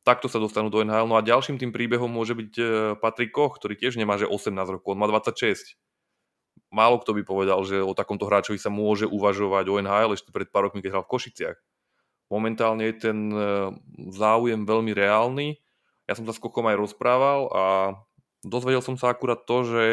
takto 0.04 0.28
sa 0.28 0.36
dostanú 0.38 0.68
do 0.68 0.84
NHL. 0.84 1.08
No 1.08 1.16
a 1.16 1.24
ďalším 1.24 1.56
tým 1.56 1.72
príbehom 1.72 2.06
môže 2.06 2.36
byť 2.36 2.52
uh, 2.60 2.68
Patrik 3.00 3.32
Koch, 3.32 3.56
ktorý 3.56 3.74
tiež 3.74 3.96
nemá 3.96 4.20
že 4.20 4.28
18 4.28 4.52
rokov, 4.68 4.92
on 4.92 5.00
má 5.00 5.08
26. 5.08 5.74
Málo 6.68 7.00
kto 7.00 7.16
by 7.16 7.22
povedal, 7.24 7.58
že 7.64 7.80
o 7.80 7.96
takomto 7.96 8.28
hráčovi 8.28 8.60
sa 8.60 8.68
môže 8.68 9.08
uvažovať 9.08 9.64
o 9.72 9.80
NHL 9.80 10.12
ešte 10.12 10.30
pred 10.30 10.46
pár 10.52 10.68
rokmi, 10.68 10.84
keď 10.84 11.00
hral 11.00 11.04
v 11.08 11.12
Košiciach. 11.16 11.56
Momentálne 12.26 12.90
je 12.90 12.96
ten 12.98 13.18
e, 13.30 13.38
záujem 14.10 14.66
veľmi 14.66 14.90
reálny. 14.90 15.58
Ja 16.10 16.18
som 16.18 16.26
sa 16.26 16.34
s 16.34 16.42
Kochom 16.42 16.66
aj 16.66 16.78
rozprával 16.78 17.50
a 17.54 17.64
dozvedel 18.42 18.82
som 18.82 18.98
sa 18.98 19.14
akurát 19.14 19.46
to, 19.46 19.66
že, 19.66 19.86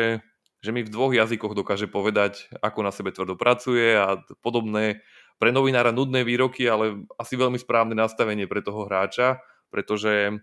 že 0.62 0.70
mi 0.74 0.82
v 0.86 0.94
dvoch 0.94 1.14
jazykoch 1.14 1.54
dokáže 1.54 1.86
povedať, 1.90 2.50
ako 2.62 2.80
na 2.82 2.92
sebe 2.94 3.14
tvrdo 3.14 3.38
pracuje 3.38 3.94
a 3.94 4.22
podobné 4.42 5.06
pre 5.42 5.50
novinára 5.50 5.94
nudné 5.94 6.22
výroky, 6.26 6.66
ale 6.70 7.06
asi 7.18 7.38
veľmi 7.38 7.58
správne 7.58 7.98
nastavenie 7.98 8.46
pre 8.46 8.62
toho 8.62 8.86
hráča, 8.86 9.42
pretože 9.74 10.38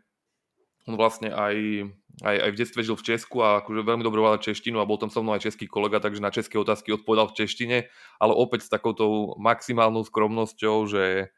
on 0.88 0.94
vlastne 0.99 1.30
aj, 1.30 1.87
aj, 2.25 2.37
aj 2.37 2.50
v 2.50 2.59
detstve 2.59 2.80
žil 2.82 2.97
v 2.99 3.06
Česku 3.14 3.44
a 3.44 3.62
akože 3.62 3.87
veľmi 3.87 4.02
dobre 4.02 4.20
češtinu 4.42 4.82
a 4.82 4.88
bol 4.88 4.99
tam 4.99 5.12
so 5.12 5.23
mnou 5.23 5.37
aj 5.37 5.47
český 5.47 5.70
kolega, 5.70 6.02
takže 6.02 6.25
na 6.25 6.35
české 6.35 6.59
otázky 6.59 6.97
odpovedal 6.97 7.30
v 7.30 7.37
češtine, 7.44 7.78
ale 8.18 8.32
opäť 8.35 8.66
s 8.66 8.73
takouto 8.73 9.37
maximálnou 9.38 10.02
skromnosťou, 10.02 10.88
že, 10.88 11.30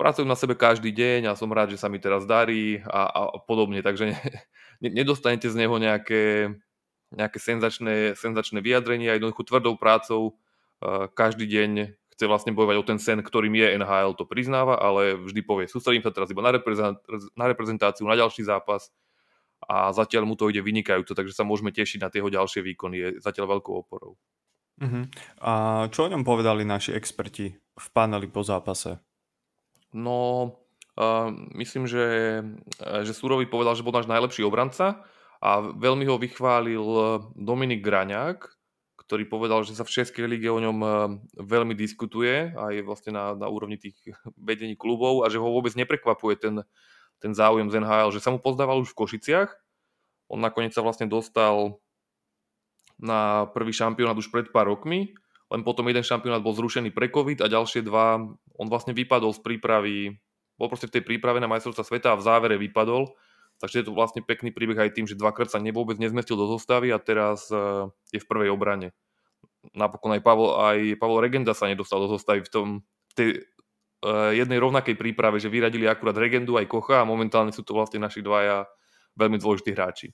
pracujem 0.00 0.28
na 0.28 0.36
sebe 0.36 0.56
každý 0.56 0.92
deň 0.92 1.30
a 1.30 1.38
som 1.38 1.52
rád, 1.52 1.76
že 1.76 1.80
sa 1.80 1.92
mi 1.92 2.00
teraz 2.00 2.24
darí 2.24 2.80
a, 2.88 3.08
a 3.08 3.20
podobne, 3.44 3.84
takže 3.84 4.12
ne, 4.12 4.18
ne, 4.80 4.90
nedostanete 4.92 5.48
z 5.48 5.56
neho 5.56 5.76
nejaké, 5.76 6.54
nejaké 7.12 7.38
senzačné, 7.40 8.16
senzačné 8.16 8.64
vyjadrenie 8.64 9.12
a 9.12 9.16
jednoducho 9.16 9.44
tvrdou 9.44 9.76
prácou 9.76 10.40
uh, 10.80 11.08
každý 11.12 11.44
deň 11.44 11.96
chce 12.16 12.24
vlastne 12.28 12.52
bojovať 12.52 12.76
o 12.76 12.84
ten 12.84 12.98
sen, 13.00 13.20
ktorým 13.24 13.56
je 13.56 13.80
NHL, 13.80 14.12
to 14.16 14.28
priznáva, 14.28 14.76
ale 14.76 15.16
vždy 15.16 15.40
povie, 15.40 15.64
sústredím 15.68 16.04
sa 16.04 16.12
teraz 16.12 16.28
iba 16.28 16.44
na, 16.44 16.52
na 17.36 17.46
reprezentáciu, 17.48 18.04
na 18.04 18.16
ďalší 18.16 18.44
zápas 18.44 18.92
a 19.64 19.92
zatiaľ 19.92 20.24
mu 20.24 20.36
to 20.36 20.48
ide 20.48 20.64
vynikajúco, 20.64 21.12
takže 21.12 21.36
sa 21.36 21.44
môžeme 21.44 21.72
tešiť 21.72 22.00
na 22.00 22.08
tie 22.08 22.24
ďalšie 22.24 22.64
výkony, 22.64 22.96
je 22.96 23.08
zatiaľ 23.20 23.60
veľkou 23.60 23.74
oporou. 23.76 24.16
Uh-huh. 24.80 25.04
A 25.44 25.52
čo 25.92 26.08
o 26.08 26.12
ňom 26.12 26.24
povedali 26.24 26.64
naši 26.64 26.96
experti 26.96 27.52
v 27.56 27.86
paneli 27.92 28.24
po 28.32 28.40
zápase? 28.40 28.96
No, 29.90 30.18
uh, 30.94 31.28
myslím, 31.58 31.90
že, 31.90 32.06
že 32.78 33.12
Surovi 33.12 33.50
povedal, 33.50 33.74
že 33.74 33.82
bol 33.82 33.94
náš 33.94 34.06
najlepší 34.06 34.46
obranca 34.46 35.02
a 35.42 35.50
veľmi 35.60 36.06
ho 36.06 36.20
vychválil 36.20 36.84
Dominik 37.34 37.80
Graňák, 37.80 38.38
ktorý 39.00 39.26
povedal, 39.26 39.66
že 39.66 39.74
sa 39.74 39.82
v 39.82 39.90
Českej 39.90 40.28
lige 40.30 40.46
o 40.46 40.62
ňom 40.62 40.78
veľmi 41.34 41.74
diskutuje 41.74 42.54
aj 42.54 42.86
vlastne 42.86 43.16
na, 43.16 43.34
na 43.34 43.50
úrovni 43.50 43.80
tých 43.80 43.98
vedení 44.38 44.78
klubov 44.78 45.26
a 45.26 45.32
že 45.32 45.42
ho 45.42 45.48
vôbec 45.48 45.74
neprekvapuje 45.74 46.38
ten, 46.38 46.54
ten 47.18 47.32
záujem 47.34 47.66
z 47.72 47.82
NHL, 47.82 48.14
že 48.14 48.22
sa 48.22 48.30
mu 48.30 48.38
pozdával 48.38 48.78
už 48.84 48.94
v 48.94 48.98
Košiciach. 49.02 49.50
On 50.30 50.38
nakoniec 50.38 50.70
sa 50.70 50.84
vlastne 50.84 51.10
dostal 51.10 51.82
na 53.00 53.50
prvý 53.50 53.72
šampionát 53.74 54.14
už 54.14 54.30
pred 54.30 54.52
pár 54.52 54.70
rokmi 54.70 55.10
len 55.50 55.66
potom 55.66 55.82
jeden 55.90 56.06
šampionát 56.06 56.38
bol 56.38 56.54
zrušený 56.54 56.94
pre 56.94 57.10
COVID 57.10 57.42
a 57.42 57.50
ďalšie 57.50 57.82
dva, 57.82 58.22
on 58.60 58.68
vlastne 58.68 58.92
vypadol 58.92 59.32
z 59.32 59.40
prípravy, 59.40 60.20
bol 60.60 60.68
proste 60.68 60.92
v 60.92 61.00
tej 61.00 61.02
príprave 61.08 61.40
na 61.40 61.48
majstrovstva 61.48 61.88
sveta 61.88 62.08
a 62.12 62.18
v 62.20 62.26
závere 62.28 62.56
vypadol, 62.60 63.08
takže 63.56 63.80
je 63.80 63.84
to 63.88 63.96
vlastne 63.96 64.20
pekný 64.20 64.52
príbeh 64.52 64.76
aj 64.76 64.92
tým, 64.92 65.08
že 65.08 65.16
dvakrát 65.16 65.48
sa 65.48 65.64
vôbec 65.72 65.96
nezmestil 65.96 66.36
do 66.36 66.44
zostavy 66.44 66.92
a 66.92 67.00
teraz 67.00 67.48
uh, 67.48 67.88
je 68.12 68.20
v 68.20 68.28
prvej 68.28 68.52
obrane. 68.52 68.92
Napokon 69.72 70.12
aj 70.12 70.20
Pavol, 70.20 70.60
aj 70.60 71.00
Pavol 71.00 71.24
Regenda 71.24 71.56
sa 71.56 71.72
nedostal 71.72 72.04
do 72.04 72.12
zostavy 72.12 72.44
v, 72.44 72.50
tom, 72.52 72.66
v 72.84 73.14
tej 73.16 73.28
uh, 74.04 74.36
jednej 74.36 74.60
rovnakej 74.60 74.96
príprave, 75.00 75.40
že 75.40 75.48
vyradili 75.48 75.88
akurát 75.88 76.16
Regendu 76.20 76.60
aj 76.60 76.68
Kocha 76.68 77.00
a 77.00 77.08
momentálne 77.08 77.56
sú 77.56 77.64
to 77.64 77.72
vlastne 77.72 78.00
naši 78.00 78.20
dvaja 78.20 78.68
veľmi 79.16 79.40
dôležití 79.40 79.72
hráči. 79.72 80.12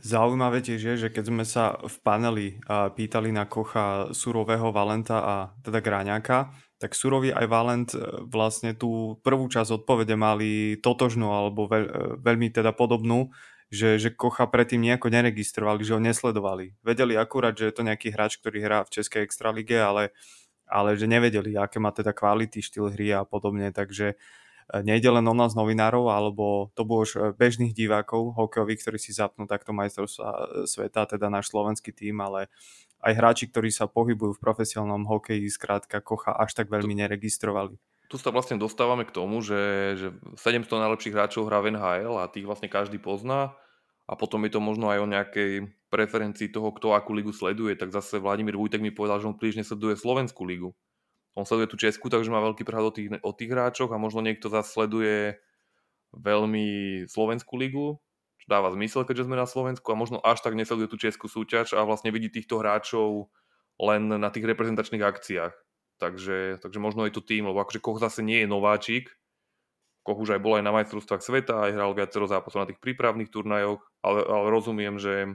Zaujímavé 0.00 0.64
tiež 0.64 0.80
je, 0.80 0.94
že 1.06 1.08
keď 1.12 1.24
sme 1.28 1.44
sa 1.44 1.76
v 1.76 1.96
paneli 2.00 2.46
pýtali 2.68 3.30
na 3.30 3.44
kocha 3.44 4.10
surového 4.16 4.72
Valenta 4.72 5.18
a 5.20 5.34
teda 5.60 5.84
Gráňaka, 5.84 6.50
tak 6.84 6.92
surový 6.92 7.32
aj 7.32 7.46
Valent 7.48 7.90
e, 7.96 7.98
vlastne 8.28 8.76
tú 8.76 9.16
prvú 9.24 9.48
časť 9.48 9.80
odpovede 9.80 10.20
mali 10.20 10.76
totožnú 10.84 11.32
alebo 11.32 11.64
veľ, 11.64 11.84
e, 11.88 11.92
veľmi 12.20 12.52
teda 12.52 12.76
podobnú, 12.76 13.32
že, 13.72 13.96
že 13.96 14.12
Kocha 14.12 14.44
predtým 14.44 14.84
nejako 14.84 15.08
neregistrovali, 15.08 15.80
že 15.80 15.96
ho 15.96 16.02
nesledovali. 16.02 16.76
Vedeli 16.84 17.16
akurát, 17.16 17.56
že 17.56 17.72
je 17.72 17.74
to 17.74 17.86
nejaký 17.88 18.12
hráč, 18.12 18.36
ktorý 18.36 18.60
hrá 18.60 18.84
v 18.84 19.00
Českej 19.00 19.24
extralige, 19.24 19.80
ale, 19.80 20.12
ale 20.68 20.98
že 21.00 21.08
nevedeli, 21.08 21.56
aké 21.56 21.80
má 21.80 21.88
teda 21.88 22.12
kvality, 22.12 22.60
štýl 22.60 22.92
hry 22.92 23.16
a 23.16 23.24
podobne, 23.24 23.72
takže 23.72 24.12
E, 24.12 24.43
nejde 24.72 25.10
len 25.12 25.24
o 25.28 25.34
nás 25.36 25.52
novinárov, 25.52 26.08
alebo 26.08 26.72
to 26.72 26.88
bolo 26.88 27.04
už 27.04 27.12
e, 27.14 27.18
bežných 27.36 27.76
divákov 27.76 28.32
hokejových, 28.32 28.80
ktorí 28.80 28.98
si 28.98 29.12
zapnú 29.12 29.44
takto 29.44 29.76
majstrovstva 29.76 30.28
e, 30.28 30.38
sveta, 30.64 31.04
teda 31.04 31.28
náš 31.28 31.52
slovenský 31.52 31.92
tým, 31.92 32.24
ale 32.24 32.48
aj 33.04 33.12
hráči, 33.12 33.44
ktorí 33.52 33.68
sa 33.68 33.84
pohybujú 33.84 34.40
v 34.40 34.42
profesionálnom 34.42 35.04
hokeji, 35.04 35.44
skrátka 35.52 36.00
Kocha 36.00 36.32
až 36.32 36.56
tak 36.56 36.72
veľmi 36.72 36.96
neregistrovali. 36.96 37.76
Tu 38.08 38.16
sa 38.16 38.32
vlastne 38.32 38.56
dostávame 38.56 39.04
k 39.04 39.12
tomu, 39.12 39.44
že, 39.44 39.96
že 40.00 40.08
700 40.40 40.68
najlepších 40.70 41.14
hráčov 41.16 41.48
hrá 41.48 41.60
v 41.60 41.76
NHL 41.76 42.16
a 42.20 42.30
tých 42.30 42.48
vlastne 42.48 42.68
každý 42.72 42.96
pozná 42.96 43.52
a 44.04 44.12
potom 44.16 44.44
je 44.44 44.52
to 44.52 44.60
možno 44.60 44.92
aj 44.92 44.98
o 45.00 45.08
nejakej 45.08 45.52
preferencii 45.88 46.52
toho, 46.52 46.72
kto 46.76 46.92
akú 46.92 47.16
ligu 47.16 47.32
sleduje, 47.32 47.76
tak 47.76 47.92
zase 47.92 48.20
Vladimír 48.20 48.56
Vujtek 48.56 48.80
mi 48.80 48.92
povedal, 48.92 49.20
že 49.20 49.28
on 49.28 49.36
príliš 49.36 49.64
nesleduje 49.64 49.96
Slovenskú 49.96 50.44
ligu 50.44 50.76
on 51.34 51.42
sleduje 51.42 51.70
tú 51.70 51.76
Česku, 51.78 52.06
takže 52.06 52.30
má 52.30 52.38
veľký 52.42 52.62
prehľad 52.62 52.86
o 52.90 52.94
tých, 52.94 53.08
o 53.22 53.32
tých 53.34 53.50
hráčoch 53.50 53.90
a 53.90 53.98
možno 53.98 54.22
niekto 54.22 54.46
zase 54.46 54.70
sleduje 54.70 55.38
veľmi 56.14 56.66
Slovenskú 57.10 57.58
ligu, 57.58 57.98
čo 58.38 58.46
dáva 58.46 58.70
zmysel, 58.70 59.02
keďže 59.02 59.26
sme 59.26 59.34
na 59.34 59.50
Slovensku 59.50 59.86
a 59.90 59.98
možno 59.98 60.22
až 60.22 60.46
tak 60.46 60.54
nesleduje 60.54 60.86
tú 60.86 60.94
Českú 60.94 61.26
súťaž 61.26 61.74
a 61.74 61.82
vlastne 61.82 62.14
vidí 62.14 62.30
týchto 62.30 62.62
hráčov 62.62 63.34
len 63.82 64.06
na 64.06 64.30
tých 64.30 64.46
reprezentačných 64.46 65.02
akciách. 65.02 65.54
Takže, 65.98 66.62
takže 66.62 66.78
možno 66.82 67.06
je 67.06 67.14
to 67.14 67.22
tým, 67.22 67.50
lebo 67.50 67.62
akože 67.62 67.82
Koch 67.82 67.98
zase 67.98 68.22
nie 68.22 68.42
je 68.42 68.48
nováčik, 68.50 69.10
Koch 70.04 70.20
už 70.20 70.36
aj 70.36 70.40
bol 70.44 70.60
aj 70.60 70.64
na 70.68 70.74
majstrovstvách 70.76 71.22
sveta, 71.24 71.54
aj 71.64 71.74
hral 71.80 71.96
viacero 71.96 72.28
zápasov 72.28 72.66
na 72.66 72.68
tých 72.68 72.78
prípravných 72.78 73.32
turnajoch, 73.32 73.80
ale, 74.04 74.20
ale 74.20 74.46
rozumiem, 74.52 75.00
že 75.00 75.32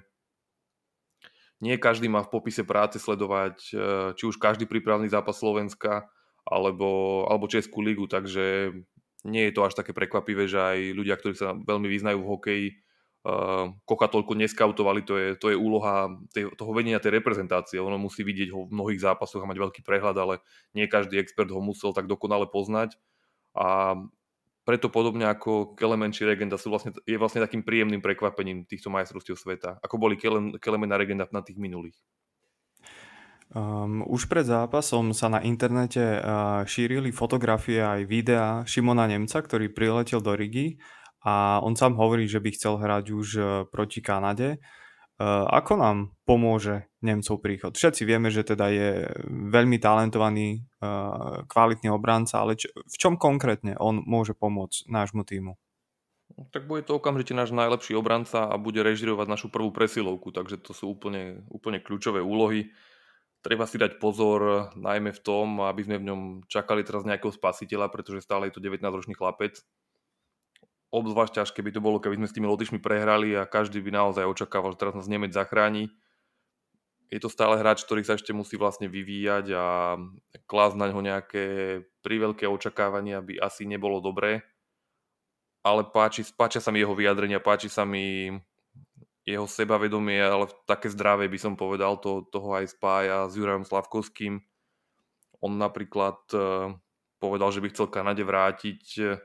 nie 1.60 1.76
každý 1.76 2.08
má 2.08 2.24
v 2.24 2.32
popise 2.32 2.64
práce 2.64 3.00
sledovať 3.00 3.56
či 4.16 4.24
už 4.24 4.40
každý 4.40 4.64
prípravný 4.64 5.12
zápas 5.12 5.40
Slovenska 5.40 6.08
alebo, 6.48 7.24
alebo 7.28 7.52
Českú 7.52 7.84
ligu, 7.84 8.08
takže 8.08 8.74
nie 9.28 9.44
je 9.50 9.54
to 9.54 9.68
až 9.68 9.76
také 9.76 9.92
prekvapivé, 9.92 10.48
že 10.48 10.60
aj 10.60 10.78
ľudia, 10.96 11.20
ktorí 11.20 11.36
sa 11.36 11.52
veľmi 11.52 11.88
vyznajú 11.92 12.24
v 12.24 12.30
hokeji, 12.32 12.68
uh, 13.28 13.76
Kocha 13.84 14.08
toľko 14.08 14.34
neskautovali, 14.40 15.04
to 15.04 15.20
je, 15.20 15.28
to 15.36 15.52
je 15.52 15.58
úloha 15.60 16.08
tej, 16.32 16.56
toho 16.56 16.72
vedenia 16.72 17.04
tej 17.04 17.20
reprezentácie. 17.20 17.84
Ono 17.84 18.00
musí 18.00 18.24
vidieť 18.24 18.50
ho 18.56 18.66
v 18.68 18.74
mnohých 18.74 19.04
zápasoch 19.04 19.44
a 19.44 19.50
mať 19.50 19.60
veľký 19.60 19.82
prehľad, 19.84 20.16
ale 20.16 20.36
nie 20.72 20.88
každý 20.88 21.20
expert 21.20 21.52
ho 21.52 21.60
musel 21.60 21.92
tak 21.92 22.08
dokonale 22.08 22.48
poznať. 22.48 22.96
A 23.58 24.00
preto 24.70 24.94
podobne 24.94 25.26
ako 25.26 25.74
Kelemen 25.74 26.14
či 26.14 26.30
Regenda 26.30 26.54
sú 26.54 26.70
vlastne, 26.70 26.94
je 27.02 27.18
vlastne 27.18 27.42
takým 27.42 27.66
príjemným 27.66 28.06
prekvapením 28.06 28.70
týchto 28.70 28.94
majstrovstiev 28.94 29.34
sveta, 29.34 29.82
ako 29.82 29.98
boli 29.98 30.14
Kelemen 30.62 30.94
a 30.94 30.98
Regenda 31.02 31.26
na 31.34 31.42
tých 31.42 31.58
minulých. 31.58 31.98
Um, 33.50 34.06
už 34.06 34.30
pred 34.30 34.46
zápasom 34.46 35.10
sa 35.18 35.26
na 35.26 35.42
internete 35.42 36.22
uh, 36.22 36.62
šírili 36.70 37.10
fotografie 37.10 37.82
aj 37.82 38.06
videá 38.06 38.62
Šimona 38.70 39.10
Nemca, 39.10 39.42
ktorý 39.42 39.74
priletel 39.74 40.22
do 40.22 40.38
Rigi 40.38 40.78
a 41.26 41.58
on 41.66 41.74
sám 41.74 41.98
hovorí, 41.98 42.30
že 42.30 42.38
by 42.38 42.54
chcel 42.54 42.78
hrať 42.78 43.06
už 43.10 43.28
uh, 43.42 43.46
proti 43.66 44.06
Kanade. 44.06 44.62
Uh, 45.20 45.44
ako 45.52 45.76
nám 45.76 45.98
pomôže 46.24 46.88
Nemcov 47.04 47.44
príchod? 47.44 47.76
Všetci 47.76 48.08
vieme, 48.08 48.32
že 48.32 48.48
teda 48.48 48.72
je 48.72 48.90
veľmi 49.28 49.76
talentovaný, 49.76 50.64
uh, 50.80 51.44
kvalitný 51.44 51.92
obranca, 51.92 52.40
ale 52.40 52.56
č- 52.56 52.72
v 52.72 52.96
čom 52.96 53.20
konkrétne 53.20 53.76
on 53.84 54.00
môže 54.08 54.32
pomôcť 54.32 54.88
nášmu 54.88 55.28
týmu? 55.28 55.60
Tak 56.56 56.72
bude 56.72 56.88
to 56.88 56.96
okamžite 56.96 57.36
náš 57.36 57.52
najlepší 57.52 58.00
obranca 58.00 58.48
a 58.48 58.56
bude 58.56 58.80
režirovať 58.80 59.28
našu 59.28 59.48
prvú 59.52 59.76
presilovku, 59.76 60.32
takže 60.32 60.56
to 60.64 60.72
sú 60.72 60.88
úplne, 60.88 61.44
úplne 61.52 61.84
kľúčové 61.84 62.24
úlohy 62.24 62.72
Treba 63.40 63.64
si 63.64 63.80
dať 63.80 64.04
pozor 64.04 64.68
najmä 64.76 65.16
v 65.16 65.24
tom, 65.24 65.64
aby 65.64 65.88
sme 65.88 65.96
v 66.04 66.12
ňom 66.12 66.22
čakali 66.52 66.84
teraz 66.84 67.08
nejakého 67.08 67.32
spasiteľa, 67.32 67.88
pretože 67.88 68.20
stále 68.20 68.52
je 68.52 68.60
to 68.60 68.64
19-ročný 68.64 69.16
chlapec. 69.16 69.64
Obzvlášť 70.90 71.46
ťažké 71.46 71.62
by 71.62 71.72
to 71.78 71.82
bolo, 71.86 72.02
keby 72.02 72.18
sme 72.18 72.28
s 72.30 72.34
tými 72.34 72.50
Lotyšmi 72.50 72.82
prehrali 72.82 73.38
a 73.38 73.46
každý 73.46 73.78
by 73.78 73.94
naozaj 73.94 74.26
očakával, 74.26 74.74
že 74.74 74.82
teraz 74.82 74.98
nás 74.98 75.06
Nemec 75.06 75.30
zachráni. 75.30 75.94
Je 77.14 77.22
to 77.22 77.30
stále 77.30 77.58
hráč, 77.58 77.86
ktorý 77.86 78.02
sa 78.02 78.18
ešte 78.18 78.34
musí 78.34 78.58
vlastne 78.58 78.90
vyvíjať 78.90 79.46
a 79.54 79.98
klásť 80.50 80.76
na 80.78 80.90
ňo 80.90 81.02
nejaké 81.02 81.46
priveľké 82.02 82.50
očakávania 82.50 83.22
by 83.22 83.38
asi 83.38 83.70
nebolo 83.70 84.02
dobré. 84.02 84.42
Ale 85.62 85.86
páči, 85.86 86.26
páčia 86.34 86.62
sa 86.62 86.74
mi 86.74 86.82
jeho 86.82 86.98
vyjadrenia, 86.98 87.42
páči 87.42 87.70
sa 87.70 87.86
mi 87.86 88.34
jeho 89.30 89.46
sebavedomie, 89.46 90.18
ale 90.18 90.50
také 90.66 90.90
zdravé 90.90 91.30
by 91.30 91.38
som 91.38 91.54
povedal, 91.54 92.02
to, 92.02 92.26
toho 92.34 92.58
aj 92.58 92.66
spája 92.74 93.30
s 93.30 93.38
Jurajom 93.38 93.62
Slavkovským. 93.62 94.42
On 95.38 95.54
napríklad 95.54 96.18
uh, 96.34 96.74
povedal, 97.22 97.54
že 97.54 97.62
by 97.62 97.68
chcel 97.70 97.94
Kanade 97.94 98.26
vrátiť 98.26 98.82
uh, 99.06 99.22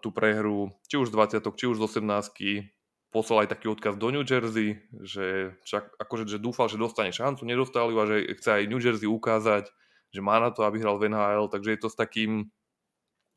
tú 0.00 0.08
prehru, 0.12 0.70
či 0.86 1.00
už 1.00 1.08
z 1.08 1.40
20 1.40 1.56
či 1.56 1.64
už 1.66 1.76
z 1.80 1.84
18 2.00 2.80
poslal 3.10 3.42
aj 3.42 3.50
taký 3.50 3.66
odkaz 3.74 3.98
do 3.98 4.14
New 4.14 4.22
Jersey, 4.22 4.78
že, 5.02 5.58
čak, 5.66 5.90
akože, 5.98 6.30
že 6.30 6.38
dúfal, 6.38 6.70
že 6.70 6.78
dostane 6.78 7.10
šancu, 7.10 7.42
nedostal 7.42 7.90
ju 7.90 7.98
a 7.98 8.06
že 8.06 8.16
chce 8.38 8.48
aj 8.62 8.70
New 8.70 8.78
Jersey 8.78 9.10
ukázať, 9.10 9.66
že 10.14 10.20
má 10.22 10.38
na 10.38 10.54
to, 10.54 10.62
aby 10.62 10.78
hral 10.78 10.98
v 10.98 11.10
NHL, 11.10 11.50
takže 11.50 11.74
je 11.74 11.80
to 11.82 11.88
s 11.90 11.98
takým 11.98 12.54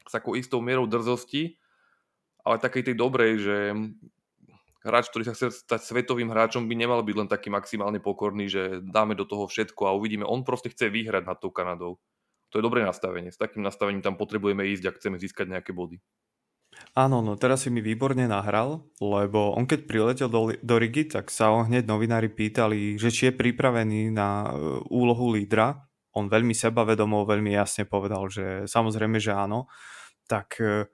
s 0.04 0.12
takou 0.12 0.36
istou 0.36 0.60
mierou 0.60 0.86
drzosti, 0.86 1.58
ale 2.44 2.60
takej 2.60 2.92
tej 2.92 2.96
dobrej, 3.00 3.34
že 3.40 3.58
hráč, 4.84 5.08
ktorý 5.10 5.32
sa 5.32 5.34
chce 5.34 5.64
stať 5.64 5.80
svetovým 5.80 6.28
hráčom, 6.28 6.68
by 6.68 6.76
nemal 6.76 7.00
byť 7.02 7.16
len 7.16 7.30
taký 7.32 7.48
maximálne 7.48 8.04
pokorný, 8.04 8.52
že 8.52 8.84
dáme 8.84 9.16
do 9.16 9.24
toho 9.24 9.48
všetko 9.48 9.88
a 9.88 9.96
uvidíme. 9.96 10.28
On 10.28 10.44
proste 10.44 10.70
chce 10.70 10.92
vyhrať 10.92 11.24
nad 11.24 11.40
tou 11.40 11.56
Kanadou. 11.56 12.04
To 12.52 12.60
je 12.60 12.64
dobré 12.68 12.84
nastavenie. 12.84 13.32
S 13.32 13.40
takým 13.40 13.64
nastavením 13.64 14.04
tam 14.04 14.20
potrebujeme 14.20 14.68
ísť, 14.76 14.92
ak 14.92 14.98
chceme 15.00 15.18
získať 15.18 15.50
nejaké 15.50 15.72
body. 15.74 15.98
Áno, 16.94 17.26
no 17.26 17.34
teraz 17.34 17.66
si 17.66 17.74
mi 17.74 17.82
výborne 17.82 18.30
nahral, 18.30 18.86
lebo 19.02 19.58
on 19.58 19.66
keď 19.66 19.80
priletel 19.90 20.30
do, 20.30 20.54
do 20.54 20.76
Rigi, 20.78 21.10
tak 21.10 21.34
sa 21.34 21.50
ho 21.50 21.66
hneď 21.66 21.90
novinári 21.90 22.30
pýtali, 22.30 23.02
že 23.02 23.10
či 23.10 23.22
je 23.30 23.34
pripravený 23.34 24.14
na 24.14 24.46
e, 24.46 24.50
úlohu 24.94 25.34
lídra. 25.34 25.90
On 26.14 26.30
veľmi 26.30 26.54
sebavedomo, 26.54 27.26
veľmi 27.26 27.50
jasne 27.58 27.90
povedal, 27.90 28.30
že 28.30 28.70
samozrejme, 28.70 29.18
že 29.18 29.34
áno. 29.34 29.66
Tak 30.30 30.62
e, 30.62 30.86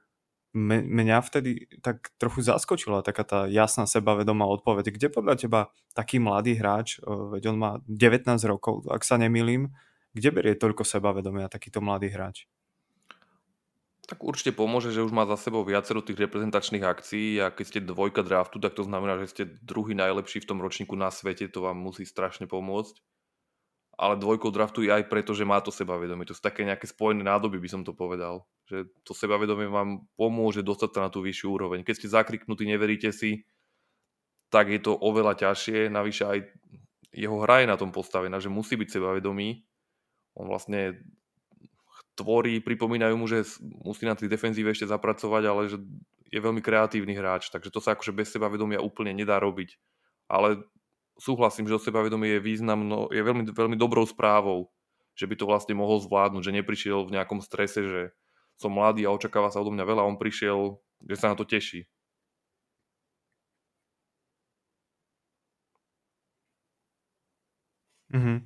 mňa 0.55 1.19
vtedy 1.19 1.67
tak 1.83 2.15
trochu 2.15 2.47
zaskočila 2.47 3.03
taká 3.03 3.27
tá 3.27 3.39
jasná 3.51 3.83
sebavedomá 3.83 4.47
odpoveď. 4.47 4.95
Kde 4.95 5.07
podľa 5.11 5.35
teba 5.35 5.61
taký 5.93 6.17
mladý 6.17 6.57
hráč, 6.57 6.97
veď 7.05 7.53
on 7.53 7.57
má 7.59 7.71
19 7.85 8.25
rokov, 8.49 8.87
ak 8.89 9.05
sa 9.05 9.19
nemýlim, 9.21 9.69
kde 10.15 10.29
berie 10.33 10.55
toľko 10.57 10.81
sebavedomia 10.81 11.51
takýto 11.51 11.83
mladý 11.83 12.09
hráč? 12.09 12.49
Tak 14.09 14.25
určite 14.25 14.57
pomôže, 14.57 14.89
že 14.89 15.05
už 15.05 15.13
má 15.13 15.29
za 15.29 15.37
sebou 15.37 15.61
viacero 15.61 16.01
tých 16.01 16.17
reprezentačných 16.17 16.81
akcií 16.81 17.37
a 17.37 17.53
keď 17.53 17.65
ste 17.69 17.79
dvojka 17.85 18.25
draftu, 18.25 18.57
tak 18.57 18.73
to 18.73 18.81
znamená, 18.81 19.21
že 19.21 19.29
ste 19.29 19.43
druhý 19.61 19.93
najlepší 19.93 20.41
v 20.41 20.49
tom 20.49 20.57
ročníku 20.57 20.97
na 20.97 21.13
svete, 21.13 21.45
to 21.45 21.61
vám 21.61 21.77
musí 21.77 22.09
strašne 22.09 22.49
pomôcť 22.49 22.97
ale 23.99 24.15
dvojkou 24.15 24.47
draftuje 24.55 24.87
aj 24.87 25.11
preto, 25.11 25.35
že 25.35 25.43
má 25.43 25.59
to 25.59 25.75
sebavedomie. 25.75 26.23
To 26.23 26.31
sú 26.31 26.39
také 26.39 26.63
nejaké 26.63 26.87
spojené 26.87 27.19
nádoby, 27.19 27.59
by 27.59 27.67
som 27.67 27.81
to 27.83 27.91
povedal. 27.91 28.47
Že 28.71 28.87
to 29.03 29.11
sebavedomie 29.11 29.67
vám 29.67 30.07
pomôže 30.15 30.63
dostať 30.63 30.89
sa 30.95 30.99
na 31.03 31.09
tú 31.11 31.19
vyššiu 31.19 31.47
úroveň. 31.51 31.83
Keď 31.83 31.95
ste 31.99 32.15
zakriknutí, 32.15 32.63
neveríte 32.63 33.11
si, 33.11 33.43
tak 34.47 34.71
je 34.71 34.79
to 34.79 34.95
oveľa 34.95 35.35
ťažšie. 35.43 35.91
Navyše 35.91 36.23
aj 36.23 36.37
jeho 37.11 37.37
hra 37.43 37.67
je 37.67 37.67
na 37.67 37.75
tom 37.75 37.91
postavená, 37.91 38.39
že 38.39 38.47
musí 38.47 38.79
byť 38.79 38.87
sebavedomý. 38.87 39.67
On 40.39 40.47
vlastne 40.47 41.03
tvorí, 42.19 42.59
pripomínajú 42.59 43.15
mu, 43.15 43.25
že 43.25 43.47
musí 43.63 44.03
na 44.03 44.19
tej 44.19 44.27
defenzíve 44.27 44.75
ešte 44.75 44.91
zapracovať, 44.91 45.43
ale 45.47 45.61
že 45.71 45.77
je 46.29 46.39
veľmi 46.39 46.59
kreatívny 46.59 47.15
hráč, 47.15 47.47
takže 47.49 47.71
to 47.71 47.79
sa 47.79 47.95
akože 47.95 48.11
bez 48.11 48.29
sebavedomia 48.29 48.83
úplne 48.83 49.15
nedá 49.15 49.39
robiť. 49.39 49.79
Ale 50.29 50.61
súhlasím, 51.17 51.65
že 51.65 51.79
o 51.79 51.81
sebavedomie 51.81 52.37
je 52.37 52.45
významno, 52.45 53.09
je 53.09 53.23
veľmi, 53.23 53.49
veľmi 53.49 53.77
dobrou 53.79 54.05
správou, 54.05 54.69
že 55.17 55.25
by 55.25 55.35
to 55.39 55.49
vlastne 55.49 55.73
mohol 55.73 55.97
zvládnuť, 56.03 56.43
že 56.43 56.57
neprišiel 56.61 57.07
v 57.07 57.15
nejakom 57.17 57.39
strese, 57.41 57.81
že 57.81 58.01
som 58.59 58.75
mladý 58.75 59.07
a 59.07 59.15
očakáva 59.15 59.49
sa 59.49 59.63
odo 59.63 59.71
mňa 59.71 59.85
veľa, 59.87 60.03
on 60.07 60.19
prišiel, 60.19 60.77
že 61.07 61.15
sa 61.15 61.31
na 61.31 61.35
to 61.39 61.47
teší. 61.47 61.87
Mm-hmm. 68.09 68.37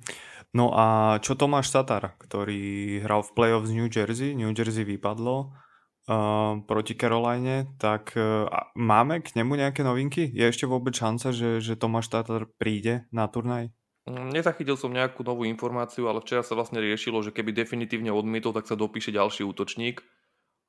No 0.54 0.70
a 0.70 1.18
čo 1.18 1.34
Tomáš 1.34 1.74
Tatar, 1.74 2.14
ktorý 2.22 3.02
hral 3.02 3.26
v 3.26 3.34
playoff 3.34 3.66
z 3.66 3.74
New 3.74 3.90
Jersey, 3.90 4.38
New 4.38 4.54
Jersey 4.54 4.86
vypadlo, 4.86 5.50
uh, 5.50 6.62
proti 6.62 6.94
Caroline, 6.94 7.74
tak 7.74 8.14
uh, 8.14 8.46
máme 8.78 9.18
k 9.18 9.34
nemu 9.34 9.58
nejaké 9.58 9.82
novinky? 9.82 10.30
Je 10.30 10.46
ešte 10.46 10.70
vôbec 10.70 10.94
šanca, 10.94 11.34
že, 11.34 11.58
že 11.58 11.74
Tomáš 11.74 12.06
Tatar 12.06 12.46
príde 12.54 13.10
na 13.10 13.26
turnaj? 13.26 13.74
Mm, 14.06 14.30
nezachytil 14.30 14.78
som 14.78 14.94
nejakú 14.94 15.26
novú 15.26 15.42
informáciu, 15.42 16.06
ale 16.06 16.22
včera 16.22 16.46
sa 16.46 16.54
vlastne 16.54 16.78
riešilo, 16.78 17.18
že 17.24 17.34
keby 17.34 17.50
definitívne 17.50 18.14
odmietol, 18.14 18.54
tak 18.54 18.70
sa 18.70 18.78
dopíše 18.78 19.10
ďalší 19.10 19.42
útočník. 19.42 20.06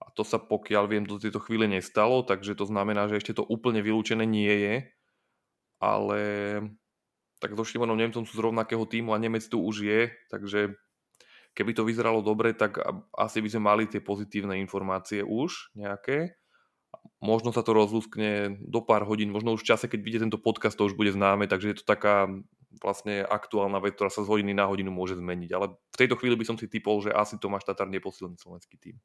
A 0.02 0.12
to 0.12 0.26
sa 0.26 0.42
pokiaľ 0.42 0.84
viem 0.92 1.06
do 1.06 1.22
tejto 1.22 1.40
chvíle 1.40 1.70
nestalo, 1.70 2.26
takže 2.26 2.58
to 2.58 2.68
znamená, 2.68 3.08
že 3.08 3.22
ešte 3.22 3.38
to 3.38 3.48
úplne 3.48 3.80
vylúčené 3.80 4.26
nie 4.28 4.52
je. 4.52 4.76
Ale 5.80 6.20
tak 7.46 7.54
so 7.54 7.62
Šimonom 7.62 7.94
Nemcom 7.94 8.26
sú 8.26 8.34
z 8.34 8.42
rovnakého 8.42 8.82
týmu 8.90 9.14
a 9.14 9.22
Nemec 9.22 9.46
tu 9.46 9.62
už 9.62 9.86
je, 9.86 10.02
takže 10.34 10.74
keby 11.54 11.78
to 11.78 11.86
vyzeralo 11.86 12.26
dobre, 12.26 12.58
tak 12.58 12.82
asi 13.14 13.38
by 13.38 13.50
sme 13.54 13.62
mali 13.62 13.84
tie 13.86 14.02
pozitívne 14.02 14.58
informácie 14.58 15.22
už 15.22 15.78
nejaké. 15.78 16.42
Možno 17.22 17.54
sa 17.54 17.62
to 17.62 17.78
rozlúskne 17.78 18.58
do 18.66 18.82
pár 18.82 19.06
hodín, 19.06 19.30
možno 19.30 19.54
už 19.54 19.62
v 19.62 19.70
čase, 19.78 19.86
keď 19.86 20.00
vidíte 20.02 20.24
tento 20.26 20.42
podcast, 20.42 20.74
to 20.74 20.90
už 20.90 20.98
bude 20.98 21.14
známe, 21.14 21.46
takže 21.46 21.70
je 21.70 21.78
to 21.78 21.86
taká 21.86 22.26
vlastne 22.82 23.22
aktuálna 23.22 23.78
vec, 23.78 23.94
ktorá 23.94 24.10
sa 24.10 24.26
z 24.26 24.32
hodiny 24.34 24.58
na 24.58 24.66
hodinu 24.66 24.90
môže 24.90 25.14
zmeniť. 25.16 25.50
Ale 25.54 25.78
v 25.78 26.00
tejto 26.02 26.18
chvíli 26.18 26.34
by 26.34 26.50
som 26.50 26.58
si 26.58 26.66
typol, 26.66 26.98
že 27.06 27.14
asi 27.14 27.38
Tomáš 27.38 27.70
Tatar 27.70 27.88
neposilný 27.94 28.42
slovenský 28.42 28.82
tým. 28.82 28.98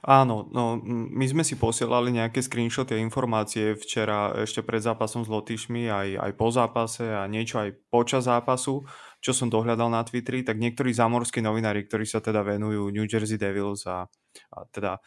Áno, 0.00 0.48
no 0.48 0.80
my 0.86 1.26
sme 1.28 1.44
si 1.44 1.60
posielali 1.60 2.08
nejaké 2.08 2.40
screenshoty 2.40 2.96
a 2.96 3.04
informácie 3.04 3.76
včera 3.76 4.32
ešte 4.32 4.64
pred 4.64 4.80
zápasom 4.80 5.24
s 5.24 5.28
Lotyšmi, 5.28 5.92
aj, 5.92 6.08
aj 6.16 6.32
po 6.40 6.48
zápase 6.48 7.04
a 7.04 7.28
niečo 7.28 7.60
aj 7.60 7.76
počas 7.92 8.24
zápasu 8.24 8.88
čo 9.18 9.34
som 9.34 9.50
dohľadal 9.50 9.90
na 9.90 10.06
Twitteri, 10.06 10.46
tak 10.46 10.62
niektorí 10.62 10.94
zámorskí 10.94 11.42
novinári, 11.42 11.86
ktorí 11.86 12.06
sa 12.06 12.22
teda 12.22 12.46
venujú 12.46 12.94
New 12.94 13.06
Jersey 13.06 13.34
Devils 13.34 13.82
a, 13.90 14.06
a 14.54 14.58
teda 14.70 15.02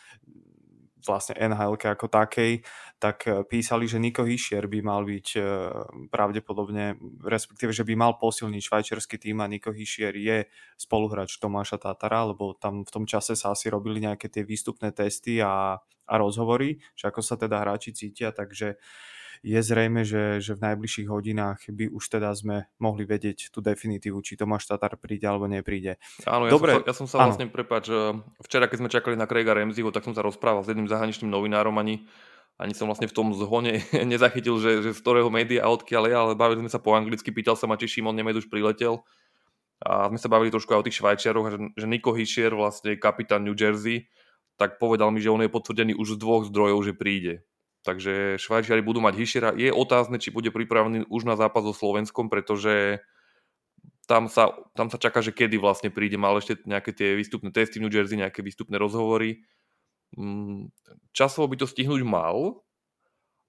vlastne 1.04 1.38
NHL 1.38 1.76
ako 1.78 2.08
takej, 2.08 2.62
tak 3.02 3.26
e, 3.26 3.42
písali, 3.46 3.90
že 3.90 3.98
Nico 3.98 4.22
Hischier 4.22 4.70
by 4.70 4.80
mal 4.86 5.02
byť 5.04 5.28
e, 5.36 5.42
pravdepodobne, 6.14 6.98
respektíve, 7.26 7.74
že 7.74 7.82
by 7.82 7.94
mal 7.98 8.22
posilniť 8.22 8.62
švajčiarsky 8.62 9.18
tým 9.18 9.42
a 9.42 9.50
Nico 9.50 9.74
Hischier 9.74 10.14
je 10.14 10.46
spoluhráč 10.78 11.42
Tomáša 11.42 11.82
Tatara, 11.82 12.30
lebo 12.30 12.54
tam 12.54 12.86
v 12.86 12.92
tom 12.94 13.06
čase 13.10 13.34
sa 13.34 13.54
asi 13.54 13.68
robili 13.74 14.04
nejaké 14.04 14.30
tie 14.30 14.46
výstupné 14.46 14.94
testy 14.94 15.42
a, 15.42 15.82
a 15.82 16.14
rozhovory, 16.20 16.78
že 16.94 17.10
ako 17.10 17.22
sa 17.26 17.36
teda 17.38 17.62
hráči 17.62 17.94
cítia, 17.94 18.30
takže 18.30 18.78
je 19.41 19.58
zrejme, 19.58 20.06
že, 20.06 20.38
že 20.38 20.54
v 20.54 20.63
najbližších 20.69 21.10
hodinách 21.10 21.65
by 21.73 21.89
už 21.89 22.04
teda 22.13 22.30
sme 22.38 22.69
mohli 22.77 23.10
vedieť 23.10 23.49
tú 23.49 23.58
definitívu, 23.58 24.21
či 24.21 24.38
Tomáš 24.38 24.69
Tatar 24.69 24.93
príde 25.01 25.25
alebo 25.25 25.49
nepríde. 25.49 25.97
Áno, 26.30 26.45
ja, 26.45 26.54
Dobre, 26.54 26.77
som 26.77 26.82
sa, 26.82 26.86
ja 26.86 26.93
som 26.93 27.08
sa 27.10 27.15
vlastne, 27.25 27.49
prepáč, 27.49 27.89
včera 28.45 28.69
keď 28.69 28.77
sme 28.86 28.89
čakali 28.93 29.15
na 29.17 29.25
Craiga 29.25 29.58
Ramseyho, 29.58 29.89
tak 29.89 30.06
som 30.06 30.13
sa 30.13 30.21
rozprával 30.21 30.62
s 30.62 30.69
jedným 30.69 30.86
zahraničným 30.86 31.34
novinárom, 31.34 31.73
ani, 31.82 32.06
ani 32.62 32.77
som 32.77 32.86
vlastne 32.86 33.10
v 33.10 33.17
tom 33.17 33.34
zhone 33.34 33.82
nezachytil, 34.13 34.62
že, 34.62 34.86
že 34.86 34.89
z 34.93 35.01
ktorého 35.01 35.34
média 35.34 35.65
a 35.65 35.73
odkiaľ 35.73 36.04
je, 36.06 36.15
ale 36.15 36.32
bavili 36.38 36.62
sme 36.62 36.71
sa 36.71 36.77
po 36.77 36.93
anglicky, 36.93 37.34
pýtal 37.34 37.58
sa 37.58 37.65
ma, 37.65 37.82
či 37.82 37.89
Šimon 37.89 38.13
Nemed 38.13 38.38
už 38.38 38.45
priletel 38.45 39.01
a 39.82 40.13
sme 40.13 40.21
sa 40.21 40.30
bavili 40.30 40.54
trošku 40.54 40.69
aj 40.69 40.80
o 40.80 40.86
tých 40.86 41.01
Švajčiaroch, 41.01 41.47
že, 41.49 41.58
že 41.73 41.86
Nico 41.89 42.13
Hischier, 42.13 42.54
vlastne 42.54 42.93
kapitán 43.01 43.41
New 43.41 43.58
Jersey, 43.58 44.06
tak 44.62 44.77
povedal 44.77 45.10
mi, 45.10 45.17
že 45.17 45.34
on 45.34 45.41
je 45.41 45.49
potvrdený 45.49 45.97
už 45.97 46.15
z 46.15 46.21
dvoch 46.21 46.45
zdrojov, 46.45 46.86
že 46.86 46.93
príde. 46.93 47.41
Takže 47.82 48.38
Švajčiari 48.38 48.86
budú 48.86 49.02
mať 49.02 49.17
Hišiera. 49.17 49.50
Je 49.58 49.74
otázne, 49.74 50.22
či 50.22 50.30
bude 50.30 50.54
pripravený 50.54 51.10
už 51.10 51.26
na 51.26 51.34
zápas 51.34 51.65
so 51.65 51.74
Slovenskom, 51.74 52.30
pretože 52.30 53.02
tam 54.06 54.30
sa, 54.30 54.54
tam 54.78 54.94
sa 54.94 55.02
čaká, 55.02 55.26
že 55.26 55.34
kedy 55.34 55.58
vlastne 55.58 55.89
príde. 55.89 56.20
Mal 56.20 56.38
ešte 56.38 56.62
nejaké 56.70 56.94
tie 56.94 57.17
výstupné 57.17 57.50
testy 57.50 57.82
v 57.82 57.88
New 57.88 57.94
Jersey, 57.94 58.22
nejaké 58.22 58.46
výstupné 58.46 58.78
rozhovory. 58.78 59.41
Mm, 60.13 60.70
časovo 61.15 61.50
by 61.50 61.58
to 61.58 61.65
stihnúť 61.65 62.06
mal, 62.06 62.62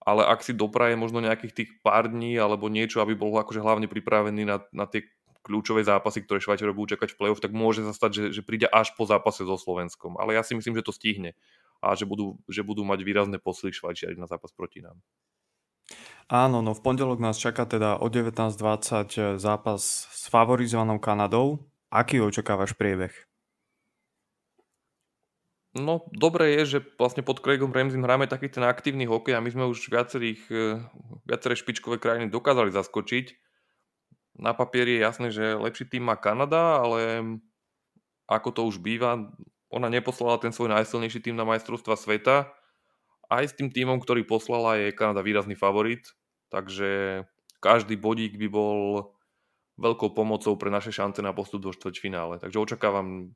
ale 0.01 0.23
ak 0.25 0.41
si 0.41 0.57
dopraje 0.57 0.97
možno 0.97 1.21
nejakých 1.21 1.53
tých 1.53 1.71
pár 1.85 2.09
dní 2.09 2.39
alebo 2.41 2.73
niečo, 2.73 3.03
aby 3.05 3.13
bol 3.13 3.35
akože 3.37 3.61
hlavne 3.61 3.91
pripravený 3.91 4.43
na, 4.49 4.63
na 4.73 4.87
tie 4.89 5.05
kľúčové 5.43 5.83
zápasy, 5.83 6.23
ktoré 6.23 6.39
Švajčiari 6.39 6.71
budú 6.71 6.95
čakať 6.95 7.13
v 7.13 7.19
play-off, 7.19 7.43
tak 7.43 7.51
môže 7.51 7.83
sa 7.83 7.93
stať, 7.93 8.11
že, 8.15 8.25
že 8.41 8.43
príde 8.47 8.71
až 8.71 8.95
po 8.95 9.05
zápase 9.05 9.43
so 9.43 9.59
Slovenskom. 9.59 10.17
Ale 10.17 10.39
ja 10.39 10.47
si 10.47 10.55
myslím, 10.55 10.79
že 10.79 10.87
to 10.87 10.95
stihne 10.95 11.35
a 11.83 11.99
že 11.99 12.07
budú, 12.07 12.39
že 12.47 12.63
budú 12.63 12.87
mať 12.87 13.03
výrazné 13.03 13.43
posily 13.43 13.75
Švajčiari 13.75 14.15
na 14.15 14.31
zápas 14.31 14.55
proti 14.55 14.79
nám. 14.79 14.97
Áno, 16.31 16.63
no 16.63 16.73
v 16.73 16.81
pondelok 16.81 17.19
nás 17.19 17.37
čaká 17.37 17.67
teda 17.67 17.99
o 17.99 18.07
19.20 18.07 19.43
zápas 19.43 19.83
s 20.09 20.31
favorizovanou 20.31 21.03
Kanadou. 21.03 21.67
Aký 21.93 22.23
očakávaš 22.23 22.73
priebeh? 22.73 23.13
No, 25.77 26.09
dobré 26.09 26.57
je, 26.61 26.79
že 26.79 26.79
vlastne 26.97 27.25
pod 27.25 27.41
Craigom 27.41 27.73
Ramseym 27.73 28.05
hráme 28.05 28.29
taký 28.29 28.49
ten 28.49 28.65
aktívny 28.65 29.09
hokej 29.09 29.37
a 29.37 29.45
my 29.45 29.51
sme 29.53 29.65
už 29.69 29.89
viacerých, 29.91 30.41
eh, 30.49 30.81
viaceré 31.29 31.59
špičkové 31.59 32.01
krajiny 32.01 32.33
dokázali 32.33 32.73
zaskočiť 32.73 33.53
na 34.39 34.57
papieri 34.57 34.97
je 34.97 35.05
jasné, 35.05 35.29
že 35.29 35.61
lepší 35.61 35.85
tým 35.85 36.09
má 36.09 36.17
Kanada, 36.17 36.81
ale 36.81 37.01
ako 38.29 38.49
to 38.53 38.61
už 38.65 38.81
býva, 38.81 39.21
ona 39.73 39.89
neposlala 39.89 40.37
ten 40.37 40.53
svoj 40.53 40.69
najsilnejší 40.71 41.25
tým 41.25 41.37
na 41.37 41.49
majstrovstva 41.49 41.97
sveta. 41.97 42.53
Aj 43.33 43.45
s 43.49 43.57
tým 43.57 43.73
týmom, 43.73 43.97
ktorý 43.99 44.29
poslala, 44.29 44.77
je 44.77 44.93
Kanada 44.93 45.25
výrazný 45.25 45.57
favorit, 45.57 46.13
takže 46.53 47.25
každý 47.65 47.97
bodík 47.97 48.37
by 48.37 48.49
bol 48.53 48.79
veľkou 49.81 50.13
pomocou 50.13 50.53
pre 50.61 50.69
naše 50.69 50.93
šance 50.93 51.25
na 51.25 51.33
postup 51.33 51.65
do 51.65 51.73
štvrťfinále. 51.73 52.37
Takže 52.37 52.61
očakávam 52.61 53.33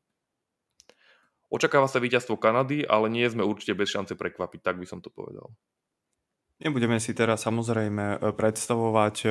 Očakáva 1.47 1.87
sa 1.87 2.03
víťazstvo 2.03 2.43
Kanady, 2.43 2.83
ale 2.83 3.07
nie 3.07 3.23
sme 3.31 3.47
určite 3.47 3.79
bez 3.79 3.95
šance 3.95 4.19
prekvapiť, 4.19 4.61
tak 4.67 4.83
by 4.83 4.87
som 4.87 4.99
to 4.99 5.15
povedal. 5.15 5.55
Nebudeme 6.59 6.99
si 6.99 7.15
teraz 7.15 7.47
samozrejme 7.47 8.05
e, 8.19 8.35
predstavovať 8.35 9.17
e, 9.23 9.29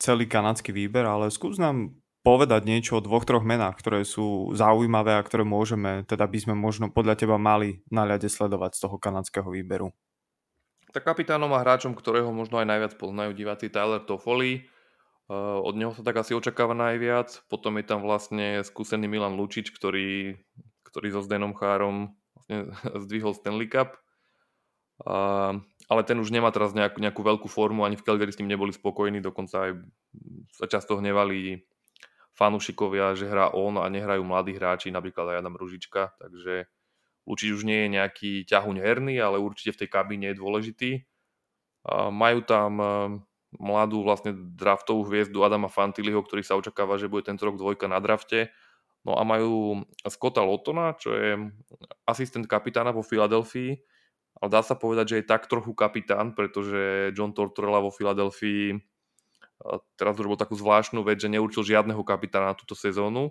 celý 0.00 0.24
kanadský 0.26 0.74
výber, 0.74 1.06
ale 1.06 1.30
skús 1.30 1.60
nám 1.62 2.01
povedať 2.22 2.62
niečo 2.66 2.98
o 2.98 3.04
dvoch, 3.04 3.26
troch 3.26 3.42
menách, 3.42 3.78
ktoré 3.78 4.06
sú 4.06 4.54
zaujímavé 4.54 5.18
a 5.18 5.26
ktoré 5.26 5.42
môžeme, 5.42 6.06
teda 6.06 6.26
by 6.26 6.38
sme 6.38 6.54
možno 6.54 6.90
podľa 6.90 7.18
teba 7.18 7.36
mali 7.36 7.82
na 7.90 8.06
ľade 8.06 8.30
sledovať 8.30 8.78
z 8.78 8.80
toho 8.86 8.96
kanadského 8.98 9.48
výberu. 9.50 9.90
Tak 10.94 11.02
kapitánom 11.02 11.50
a 11.56 11.62
hráčom, 11.62 11.96
ktorého 11.96 12.30
možno 12.30 12.60
aj 12.60 12.68
najviac 12.68 12.92
poznajú 13.00 13.32
diváci 13.32 13.72
Tyler 13.72 14.04
Toffoli. 14.04 14.68
Od 15.32 15.72
neho 15.72 15.96
sa 15.96 16.04
tak 16.04 16.20
asi 16.20 16.36
očakáva 16.36 16.76
najviac. 16.76 17.48
Potom 17.48 17.80
je 17.80 17.84
tam 17.88 18.04
vlastne 18.04 18.60
skúsený 18.60 19.08
Milan 19.08 19.40
Lučič, 19.40 19.72
ktorý, 19.72 20.36
ktorý 20.84 21.08
so 21.16 21.24
Zdenom 21.24 21.56
Chárom 21.56 22.12
vlastne 22.52 22.74
zdvihol 23.06 23.32
Stanley 23.34 23.68
Cup. 23.70 23.96
A 25.02 25.56
ale 25.90 26.08
ten 26.08 26.16
už 26.16 26.32
nemá 26.32 26.48
teraz 26.54 26.72
nejakú, 26.72 27.02
nejakú 27.02 27.20
veľkú 27.20 27.48
formu, 27.52 27.84
ani 27.84 28.00
v 28.00 28.06
Calgary 28.06 28.32
s 28.32 28.40
ním 28.40 28.54
neboli 28.54 28.72
spokojní, 28.72 29.20
dokonca 29.20 29.68
aj 29.68 29.70
sa 30.54 30.64
často 30.64 30.96
hnevali 30.96 31.68
fanúšikovia, 32.32 33.12
že 33.12 33.28
hrá 33.28 33.52
on 33.52 33.76
a 33.76 33.86
nehrajú 33.88 34.24
mladí 34.24 34.56
hráči, 34.56 34.88
napríklad 34.88 35.36
aj 35.36 35.38
Adam 35.44 35.56
Ružička, 35.56 36.16
takže 36.16 36.68
Lučič 37.28 37.54
už 37.54 37.62
nie 37.62 37.86
je 37.86 37.94
nejaký 37.94 38.32
ťahuň 38.48 38.76
herný, 38.82 39.14
ale 39.22 39.38
určite 39.38 39.78
v 39.78 39.80
tej 39.84 39.88
kabíne 39.92 40.26
je 40.32 40.40
dôležitý. 40.42 40.90
Majú 41.92 42.38
tam 42.46 42.72
e, 42.78 42.86
mladú 43.58 44.02
vlastne 44.02 44.34
draftovú 44.34 45.06
hviezdu 45.06 45.42
Adama 45.42 45.70
Fantiliho, 45.70 46.22
ktorý 46.22 46.42
sa 46.42 46.58
očakáva, 46.58 46.98
že 46.98 47.10
bude 47.10 47.26
tento 47.26 47.46
rok 47.46 47.58
dvojka 47.58 47.86
na 47.86 48.02
drafte. 48.02 48.50
No 49.02 49.18
a 49.18 49.22
majú 49.26 49.82
Scotta 50.06 50.46
Lotona, 50.46 50.94
čo 50.94 51.14
je 51.14 51.50
asistent 52.06 52.46
kapitána 52.46 52.94
vo 52.94 53.02
Filadelfii, 53.02 53.74
ale 54.38 54.48
dá 54.50 54.62
sa 54.62 54.78
povedať, 54.78 55.06
že 55.10 55.18
je 55.22 55.30
tak 55.30 55.50
trochu 55.50 55.74
kapitán, 55.74 56.38
pretože 56.38 57.10
John 57.14 57.34
Tortorella 57.34 57.82
vo 57.82 57.90
Filadelfii 57.90 58.78
teraz 59.94 60.14
urobil 60.18 60.38
takú 60.38 60.58
zvláštnu 60.58 61.06
vec, 61.06 61.22
že 61.22 61.30
neurčil 61.30 61.62
žiadneho 61.62 62.02
kapitána 62.02 62.52
na 62.52 62.56
túto 62.58 62.74
sezónu 62.74 63.30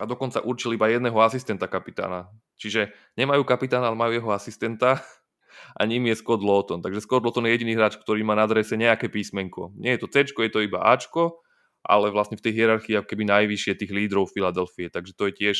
a 0.00 0.08
dokonca 0.08 0.40
určil 0.40 0.72
iba 0.78 0.88
jedného 0.88 1.16
asistenta 1.20 1.68
kapitána. 1.68 2.32
Čiže 2.56 2.94
nemajú 3.20 3.44
kapitána, 3.44 3.92
ale 3.92 3.98
majú 4.00 4.12
jeho 4.16 4.30
asistenta 4.32 5.04
a 5.78 5.84
ním 5.84 6.08
je 6.08 6.16
Scott 6.16 6.40
Lawton. 6.40 6.80
Takže 6.80 7.04
Scott 7.04 7.20
Lawton 7.20 7.44
je 7.44 7.52
jediný 7.52 7.76
hráč, 7.76 8.00
ktorý 8.00 8.24
má 8.24 8.32
na 8.32 8.48
adrese 8.48 8.80
nejaké 8.80 9.12
písmenko. 9.12 9.76
Nie 9.76 10.00
je 10.00 10.06
to 10.06 10.08
C, 10.08 10.24
je 10.24 10.52
to 10.52 10.64
iba 10.64 10.80
Ačko, 10.80 11.44
ale 11.84 12.08
vlastne 12.08 12.40
v 12.40 12.44
tej 12.48 12.52
hierarchii 12.56 13.04
keby 13.04 13.28
najvyššie 13.28 13.76
tých 13.76 13.92
lídrov 13.92 14.32
Filadelfie. 14.32 14.88
Takže 14.88 15.12
to 15.12 15.28
je 15.28 15.32
tiež, 15.36 15.58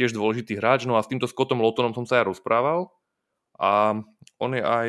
tiež 0.00 0.16
dôležitý 0.16 0.56
hráč. 0.56 0.88
No 0.88 0.96
a 0.96 1.04
s 1.04 1.10
týmto 1.12 1.28
Scottom 1.28 1.60
Lawtonom 1.60 1.92
som 1.92 2.08
sa 2.08 2.24
aj 2.24 2.32
rozprával 2.32 2.88
a 3.60 4.00
on 4.40 4.50
je 4.56 4.62
aj 4.64 4.88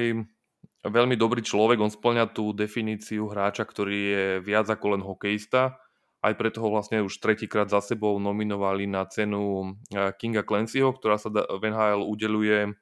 veľmi 0.86 1.20
dobrý 1.20 1.44
človek, 1.44 1.80
on 1.80 1.92
splňa 1.92 2.32
tú 2.32 2.56
definíciu 2.56 3.28
hráča, 3.28 3.68
ktorý 3.68 4.00
je 4.00 4.26
viac 4.40 4.72
ako 4.72 4.86
len 4.96 5.02
hokejista. 5.04 5.76
Aj 6.20 6.34
preto 6.36 6.60
ho 6.60 6.72
vlastne 6.72 7.00
už 7.04 7.20
tretíkrát 7.24 7.72
za 7.72 7.80
sebou 7.80 8.20
nominovali 8.20 8.88
na 8.88 9.08
cenu 9.08 9.76
eh, 9.92 10.12
Kinga 10.16 10.44
Clancyho, 10.44 10.92
ktorá 10.96 11.16
sa 11.20 11.32
v 11.32 11.64
NHL 11.64 12.04
udeluje 12.04 12.76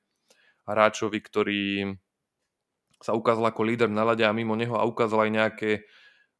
hráčovi, 0.67 1.19
ktorý 1.21 1.63
sa 3.01 3.13
ukázal 3.13 3.45
ako 3.49 3.61
líder 3.61 3.89
na 3.93 4.03
lade 4.03 4.25
a 4.25 4.33
mimo 4.33 4.57
neho 4.57 4.73
a 4.73 4.85
ukázal 4.89 5.29
aj 5.29 5.31
nejaké, 5.31 5.71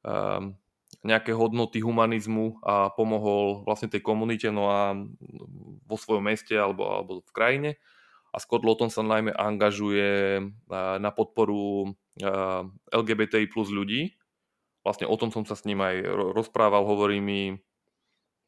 um, 0.02 0.58
nejaké 1.06 1.32
hodnoty 1.38 1.86
humanizmu 1.86 2.58
a 2.66 2.90
pomohol 2.98 3.62
vlastne 3.62 3.94
tej 3.94 4.02
komunite 4.02 4.50
no 4.50 4.74
a 4.74 4.98
vo 5.86 5.96
svojom 6.02 6.26
meste 6.26 6.58
alebo, 6.58 6.90
alebo 6.90 7.22
v 7.22 7.32
krajine 7.32 7.72
a 8.32 8.38
Scott 8.38 8.68
Lawton 8.68 8.92
sa 8.92 9.04
najmä 9.04 9.34
angažuje 9.34 10.42
na 10.72 11.10
podporu 11.16 11.96
LGBTI 12.92 13.48
plus 13.50 13.72
ľudí. 13.72 14.18
Vlastne 14.84 15.10
o 15.10 15.16
tom 15.20 15.32
som 15.36 15.44
sa 15.44 15.56
s 15.56 15.68
ním 15.68 15.84
aj 15.84 16.04
rozprával, 16.36 16.88
hovorí 16.88 17.20
mi 17.20 17.60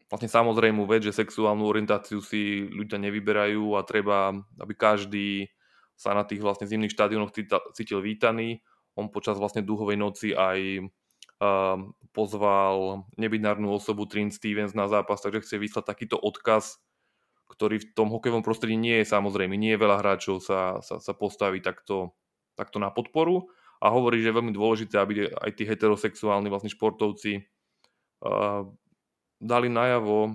vlastne 0.09 0.31
samozrejmú 0.31 0.87
vec, 0.89 1.03
že 1.05 1.13
sexuálnu 1.13 1.67
orientáciu 1.67 2.23
si 2.23 2.65
ľudia 2.65 2.97
nevyberajú 2.97 3.75
a 3.77 3.85
treba, 3.85 4.33
aby 4.57 4.73
každý 4.73 5.51
sa 5.99 6.15
na 6.15 6.23
tých 6.23 6.39
vlastne 6.39 6.65
zimných 6.65 6.95
štádionoch 6.95 7.35
cítil 7.75 7.99
vítaný. 7.99 8.63
On 8.95 9.11
počas 9.11 9.35
vlastne 9.35 9.61
duhovej 9.61 9.99
noci 9.99 10.31
aj 10.31 10.89
pozval 12.11 13.07
nebinárnu 13.15 13.71
osobu 13.71 14.07
Trin 14.07 14.31
Stevens 14.31 14.75
na 14.75 14.87
zápas, 14.91 15.23
takže 15.23 15.43
chce 15.43 15.55
vyslať 15.59 15.85
takýto 15.87 16.15
odkaz 16.19 16.79
ktorý 17.49 17.81
v 17.81 17.89
tom 17.97 18.13
hokejovom 18.13 18.45
prostredí 18.45 18.77
nie 18.77 19.01
je 19.01 19.09
samozrejme, 19.09 19.57
nie 19.57 19.73
je 19.73 19.81
veľa 19.81 20.05
hráčov 20.05 20.39
sa, 20.39 20.79
sa, 20.85 21.01
sa 21.01 21.13
postaví 21.17 21.59
takto, 21.59 22.13
takto 22.53 22.77
na 22.77 22.93
podporu. 22.93 23.49
A 23.79 23.89
hovorí, 23.89 24.19
že 24.19 24.29
je 24.29 24.37
veľmi 24.37 24.53
dôležité, 24.53 24.99
aby 24.99 25.31
aj 25.31 25.55
tí 25.55 25.63
heterosexuálni 25.63 26.51
vlastne 26.51 26.67
športovci 26.67 27.47
uh, 28.27 28.67
dali 29.39 29.67
najavo 29.71 30.19
uh, 30.27 30.33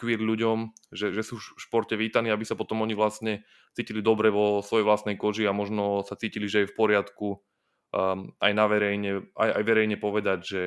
queer 0.00 0.16
ľuďom, 0.16 0.72
že, 0.88 1.12
že 1.12 1.20
sú 1.20 1.36
v 1.36 1.60
športe 1.60 1.92
vítaní, 1.92 2.32
aby 2.32 2.48
sa 2.48 2.56
potom 2.56 2.80
oni 2.80 2.96
vlastne 2.96 3.44
cítili 3.76 4.00
dobre 4.00 4.32
vo 4.32 4.64
svojej 4.64 4.88
vlastnej 4.88 5.20
koži 5.20 5.44
a 5.44 5.52
možno 5.52 6.02
sa 6.08 6.16
cítili, 6.16 6.48
že 6.48 6.64
je 6.64 6.70
v 6.72 6.76
poriadku 6.76 7.36
um, 7.36 8.32
aj 8.40 8.52
na 8.56 8.64
verejne, 8.64 9.28
aj, 9.36 9.50
aj 9.60 9.62
verejne 9.68 9.96
povedať, 10.00 10.38
že, 10.40 10.66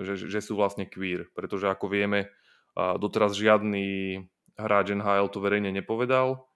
že, 0.00 0.14
že 0.16 0.40
sú 0.40 0.56
vlastne 0.56 0.88
queer, 0.88 1.28
pretože 1.36 1.68
ako 1.68 1.92
vieme, 1.92 2.32
a 2.74 2.98
doteraz 2.98 3.38
žiadny 3.38 4.18
hráč 4.58 4.94
NHL 4.94 5.30
to 5.30 5.38
verejne 5.42 5.70
nepovedal. 5.70 6.46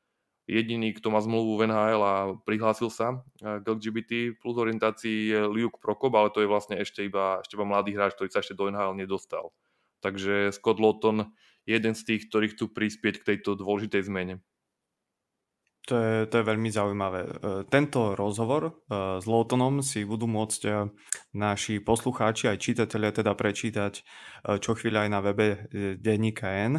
Jediný, 0.48 0.96
kto 0.96 1.12
má 1.12 1.20
zmluvu 1.20 1.60
v 1.60 1.68
NHL 1.68 2.02
a 2.02 2.14
prihlásil 2.48 2.88
sa 2.88 3.20
k 3.36 3.64
LGBT 3.68 4.32
plus 4.40 4.56
orientácii 4.56 5.36
je 5.36 5.40
Liuk 5.44 5.76
Prokop, 5.76 6.16
ale 6.16 6.32
to 6.32 6.40
je 6.40 6.48
vlastne 6.48 6.80
ešte 6.80 7.04
iba, 7.04 7.44
ešte 7.44 7.60
iba 7.60 7.68
mladý 7.68 7.92
hráč, 7.92 8.16
ktorý 8.16 8.32
sa 8.32 8.40
ešte 8.40 8.56
do 8.56 8.72
NHL 8.72 8.96
nedostal. 8.96 9.52
Takže 10.00 10.48
Scott 10.56 10.80
Lawton 10.80 11.28
je 11.68 11.76
jeden 11.76 11.92
z 11.92 12.00
tých, 12.00 12.32
ktorí 12.32 12.56
chcú 12.56 12.72
prispieť 12.72 13.20
k 13.20 13.26
tejto 13.34 13.60
dôležitej 13.60 14.08
zmene. 14.08 14.40
To 15.88 15.96
je, 15.96 16.28
to 16.28 16.34
je 16.38 16.44
veľmi 16.44 16.68
zaujímavé. 16.68 17.20
E, 17.24 17.30
tento 17.72 18.12
rozhovor 18.12 18.68
e, 18.68 18.72
s 19.16 19.24
Lotonom 19.24 19.80
si 19.80 20.04
budú 20.04 20.28
môcť 20.28 20.62
e, 20.68 20.70
naši 21.32 21.80
poslucháči 21.80 22.52
aj 22.52 22.60
čitatelia 22.60 23.08
teda 23.08 23.32
prečítať 23.32 24.04
čo 24.38 24.72
chvíľa 24.78 25.08
aj 25.08 25.10
na 25.10 25.20
webe 25.24 25.66
denníka 25.98 26.46
N. 26.46 26.78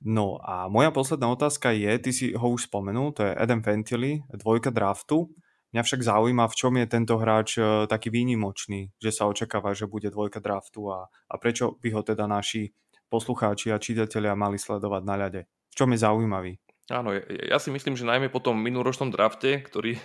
No 0.00 0.40
a 0.40 0.72
moja 0.72 0.88
posledná 0.88 1.28
otázka 1.28 1.74
je, 1.76 1.92
ty 2.00 2.10
si 2.16 2.26
ho 2.32 2.48
už 2.48 2.72
spomenul, 2.72 3.12
to 3.12 3.28
je 3.28 3.36
Adam 3.36 3.60
Ventily, 3.60 4.24
dvojka 4.32 4.72
draftu. 4.72 5.28
Mňa 5.76 5.82
však 5.84 6.00
zaujíma, 6.00 6.48
v 6.48 6.56
čom 6.56 6.72
je 6.80 6.86
tento 6.88 7.20
hráč 7.20 7.60
taký 7.92 8.08
výnimočný, 8.08 8.88
že 8.96 9.10
sa 9.12 9.28
očakáva, 9.28 9.76
že 9.76 9.84
bude 9.84 10.08
dvojka 10.08 10.40
draftu 10.40 10.88
a, 10.88 11.12
a 11.12 11.34
prečo 11.36 11.76
by 11.76 11.88
ho 11.92 12.00
teda 12.00 12.24
naši 12.24 12.72
poslucháči 13.12 13.68
a 13.68 13.76
čitatelia 13.76 14.32
mali 14.32 14.56
sledovať 14.56 15.02
na 15.04 15.14
ľade. 15.20 15.40
V 15.44 15.74
čom 15.76 15.92
je 15.92 15.98
zaujímavý? 16.00 16.63
Áno, 16.92 17.16
ja 17.16 17.56
si 17.56 17.72
myslím, 17.72 17.96
že 17.96 18.04
najmä 18.04 18.28
po 18.28 18.44
tom 18.44 18.60
minuloročnom 18.60 19.08
drafte, 19.08 19.64
ktorý 19.64 19.96
eh, 19.98 20.02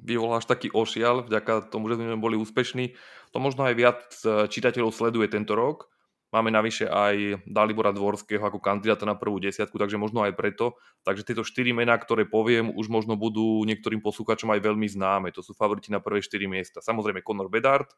vyvolal 0.00 0.40
až 0.40 0.48
taký 0.48 0.72
ošial, 0.72 1.28
vďaka 1.28 1.68
tomu, 1.68 1.92
že 1.92 2.00
sme 2.00 2.16
boli 2.16 2.40
úspešní, 2.40 2.96
to 3.36 3.38
možno 3.38 3.68
aj 3.68 3.74
viac 3.76 4.00
eh, 4.24 4.48
čitateľov 4.48 4.96
sleduje 4.96 5.28
tento 5.28 5.52
rok. 5.52 5.92
Máme 6.30 6.54
navyše 6.54 6.86
aj 6.86 7.42
Dalibora 7.42 7.90
Dvorského 7.90 8.38
ako 8.38 8.62
kandidáta 8.62 9.02
na 9.02 9.18
prvú 9.18 9.42
desiatku, 9.42 9.74
takže 9.74 9.98
možno 9.98 10.22
aj 10.22 10.38
preto. 10.38 10.78
Takže 11.02 11.26
tieto 11.26 11.42
štyri 11.42 11.74
mená, 11.74 11.98
ktoré 11.98 12.22
poviem, 12.22 12.70
už 12.70 12.86
možno 12.86 13.18
budú 13.18 13.66
niektorým 13.66 13.98
poslucháčom 13.98 14.46
aj 14.54 14.62
veľmi 14.62 14.86
známe. 14.86 15.34
To 15.34 15.42
sú 15.42 15.58
favoriti 15.58 15.90
na 15.90 15.98
prvé 15.98 16.22
štyri 16.22 16.46
miesta. 16.46 16.78
Samozrejme 16.78 17.26
Conor 17.26 17.50
Bedard 17.50 17.90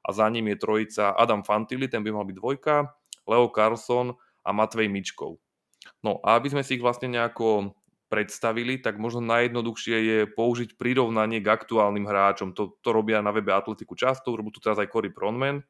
a 0.00 0.16
za 0.16 0.24
ním 0.32 0.48
je 0.48 0.64
trojica 0.64 1.12
Adam 1.12 1.44
Fantilli, 1.44 1.92
ten 1.92 2.00
by 2.00 2.08
mal 2.08 2.24
byť 2.24 2.36
dvojka, 2.40 2.88
Leo 3.28 3.52
Carlson 3.52 4.16
a 4.16 4.50
Matvej 4.56 4.88
Mičkov. 4.88 5.43
No 6.04 6.20
a 6.20 6.36
aby 6.36 6.52
sme 6.52 6.60
si 6.60 6.76
ich 6.76 6.84
vlastne 6.84 7.08
nejako 7.08 7.72
predstavili, 8.12 8.78
tak 8.78 9.00
možno 9.00 9.24
najjednoduchšie 9.24 9.96
je 9.96 10.18
použiť 10.28 10.76
prirovnanie 10.76 11.40
k 11.40 11.48
aktuálnym 11.48 12.04
hráčom. 12.04 12.52
To, 12.52 12.76
to 12.84 12.88
robia 12.92 13.24
na 13.24 13.32
webe 13.32 13.50
Atletiku 13.50 13.96
často, 13.96 14.36
robí 14.36 14.52
tu 14.52 14.60
teraz 14.60 14.76
aj 14.76 14.92
Cory 14.92 15.08
Pronman. 15.08 15.64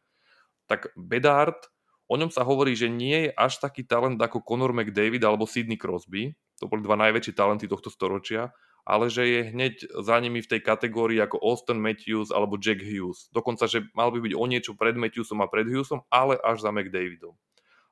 Tak 0.66 0.90
Bedard, 0.99 1.70
o 2.11 2.18
ňom 2.18 2.35
sa 2.35 2.42
hovorí, 2.42 2.75
že 2.75 2.90
nie 2.90 3.31
je 3.31 3.35
až 3.38 3.62
taký 3.62 3.87
talent 3.87 4.18
ako 4.18 4.42
Conor 4.42 4.75
McDavid 4.75 5.23
alebo 5.23 5.47
Sidney 5.47 5.79
Crosby. 5.79 6.35
To 6.59 6.66
boli 6.66 6.83
dva 6.83 6.99
najväčšie 6.99 7.33
talenty 7.33 7.70
tohto 7.70 7.88
storočia 7.88 8.51
ale 8.85 9.09
že 9.09 9.25
je 9.25 9.40
hneď 9.49 9.75
za 10.05 10.20
nimi 10.20 10.44
v 10.44 10.51
tej 10.57 10.61
kategórii 10.61 11.16
ako 11.16 11.40
Austin 11.40 11.81
Matthews 11.81 12.29
alebo 12.29 12.61
Jack 12.61 12.85
Hughes. 12.85 13.33
Dokonca, 13.33 13.64
že 13.64 13.88
mal 13.97 14.12
by 14.12 14.20
byť 14.20 14.33
o 14.37 14.44
niečo 14.44 14.73
pred 14.77 14.92
Matthewsom 14.92 15.40
a 15.40 15.49
pred 15.49 15.64
Hughesom, 15.64 16.05
ale 16.12 16.37
až 16.44 16.68
za 16.68 16.70
McDavidom. 16.70 17.33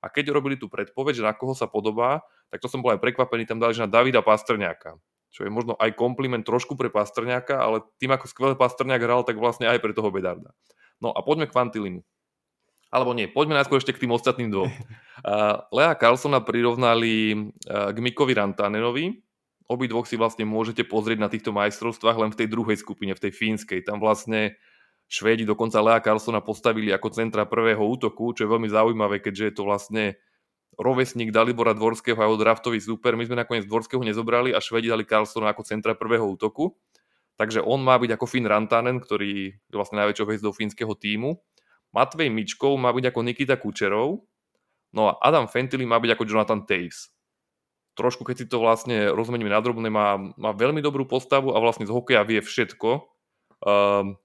A 0.02 0.10
keď 0.10 0.34
robili 0.34 0.58
tú 0.58 0.66
predpoveď, 0.66 1.22
že 1.22 1.24
na 1.24 1.32
koho 1.32 1.54
sa 1.54 1.70
podobá, 1.70 2.26
tak 2.50 2.58
to 2.58 2.66
som 2.66 2.82
bol 2.82 2.90
aj 2.90 2.98
prekvapený, 2.98 3.46
tam 3.46 3.62
dali, 3.62 3.72
že 3.72 3.86
na 3.86 3.90
Davida 3.90 4.20
Pastrňáka. 4.20 4.98
Čo 5.32 5.46
je 5.46 5.50
možno 5.54 5.78
aj 5.78 5.96
kompliment 5.96 6.44
trošku 6.44 6.74
pre 6.74 6.90
Pastrňáka, 6.90 7.56
ale 7.56 7.86
tým, 8.02 8.12
ako 8.12 8.26
skvelé 8.26 8.52
Pastrňák 8.58 9.00
hral, 9.00 9.22
tak 9.22 9.38
vlastne 9.38 9.70
aj 9.70 9.78
pre 9.80 9.94
toho 9.94 10.10
Bedarda. 10.10 10.52
No 11.00 11.14
a 11.14 11.22
poďme 11.22 11.48
k 11.48 11.54
Fantilinu. 11.54 12.02
Alebo 12.92 13.16
nie, 13.16 13.24
poďme 13.24 13.56
najskôr 13.56 13.80
ešte 13.80 13.96
k 13.96 14.04
tým 14.04 14.12
ostatným 14.12 14.50
dvom. 14.52 14.68
Uh, 15.22 15.62
Lea 15.70 15.94
Carlsona 15.94 16.42
prirovnali 16.42 17.30
uh, 17.70 17.94
k 17.94 17.98
Mikovi 18.02 18.34
Rantanenovi. 18.34 19.22
Obi 19.70 19.86
dvoch 19.86 20.08
si 20.10 20.18
vlastne 20.18 20.42
môžete 20.42 20.82
pozrieť 20.82 21.18
na 21.22 21.30
týchto 21.30 21.54
majstrovstvách 21.54 22.18
len 22.18 22.30
v 22.34 22.38
tej 22.42 22.48
druhej 22.50 22.74
skupine, 22.74 23.14
v 23.14 23.22
tej 23.28 23.30
fínskej. 23.30 23.86
Tam 23.86 24.02
vlastne 24.02 24.58
Švédi 25.12 25.44
dokonca 25.44 25.76
Lea 25.84 26.00
Carlsona 26.00 26.40
postavili 26.40 26.88
ako 26.88 27.12
centra 27.12 27.44
prvého 27.44 27.84
útoku, 27.84 28.32
čo 28.32 28.48
je 28.48 28.52
veľmi 28.56 28.72
zaujímavé, 28.72 29.20
keďže 29.20 29.44
je 29.44 29.54
to 29.60 29.68
vlastne 29.68 30.16
rovesník 30.80 31.28
Dalibora 31.28 31.76
Dvorského 31.76 32.16
a 32.16 32.24
jeho 32.24 32.40
draftový 32.40 32.80
super. 32.80 33.12
My 33.12 33.28
sme 33.28 33.36
nakoniec 33.36 33.68
Dvorského 33.68 34.00
nezobrali 34.00 34.56
a 34.56 34.64
Švedi 34.64 34.88
dali 34.88 35.04
Carlsona 35.04 35.52
ako 35.52 35.68
centra 35.68 35.92
prvého 35.92 36.24
útoku. 36.24 36.80
Takže 37.36 37.60
on 37.60 37.84
má 37.84 38.00
byť 38.00 38.16
ako 38.16 38.24
Finn 38.24 38.48
Rantanen, 38.48 39.04
ktorý 39.04 39.52
je 39.52 39.74
vlastne 39.76 40.00
najväčšou 40.00 40.32
hviezdou 40.32 40.52
fínskeho 40.56 40.96
týmu. 40.96 41.36
Matvej 41.92 42.32
Mičkov 42.32 42.80
má 42.80 42.88
byť 42.96 43.12
ako 43.12 43.20
Nikita 43.20 43.60
Kučerov. 43.60 44.24
No 44.96 45.12
a 45.12 45.20
Adam 45.20 45.44
Fentily 45.44 45.84
má 45.84 46.00
byť 46.00 46.16
ako 46.16 46.24
Jonathan 46.24 46.64
Taves. 46.64 47.12
Trošku, 47.92 48.24
keď 48.24 48.36
si 48.40 48.46
to 48.48 48.64
vlastne 48.64 49.12
rozmeníme 49.12 49.52
na 49.52 49.60
drobné, 49.60 49.92
má, 49.92 50.16
má 50.16 50.56
veľmi 50.56 50.80
dobrú 50.80 51.04
postavu 51.04 51.52
a 51.52 51.60
vlastne 51.60 51.84
z 51.84 51.92
hokeja 51.92 52.24
vie 52.24 52.40
všetko. 52.40 53.12
Um, 53.60 54.16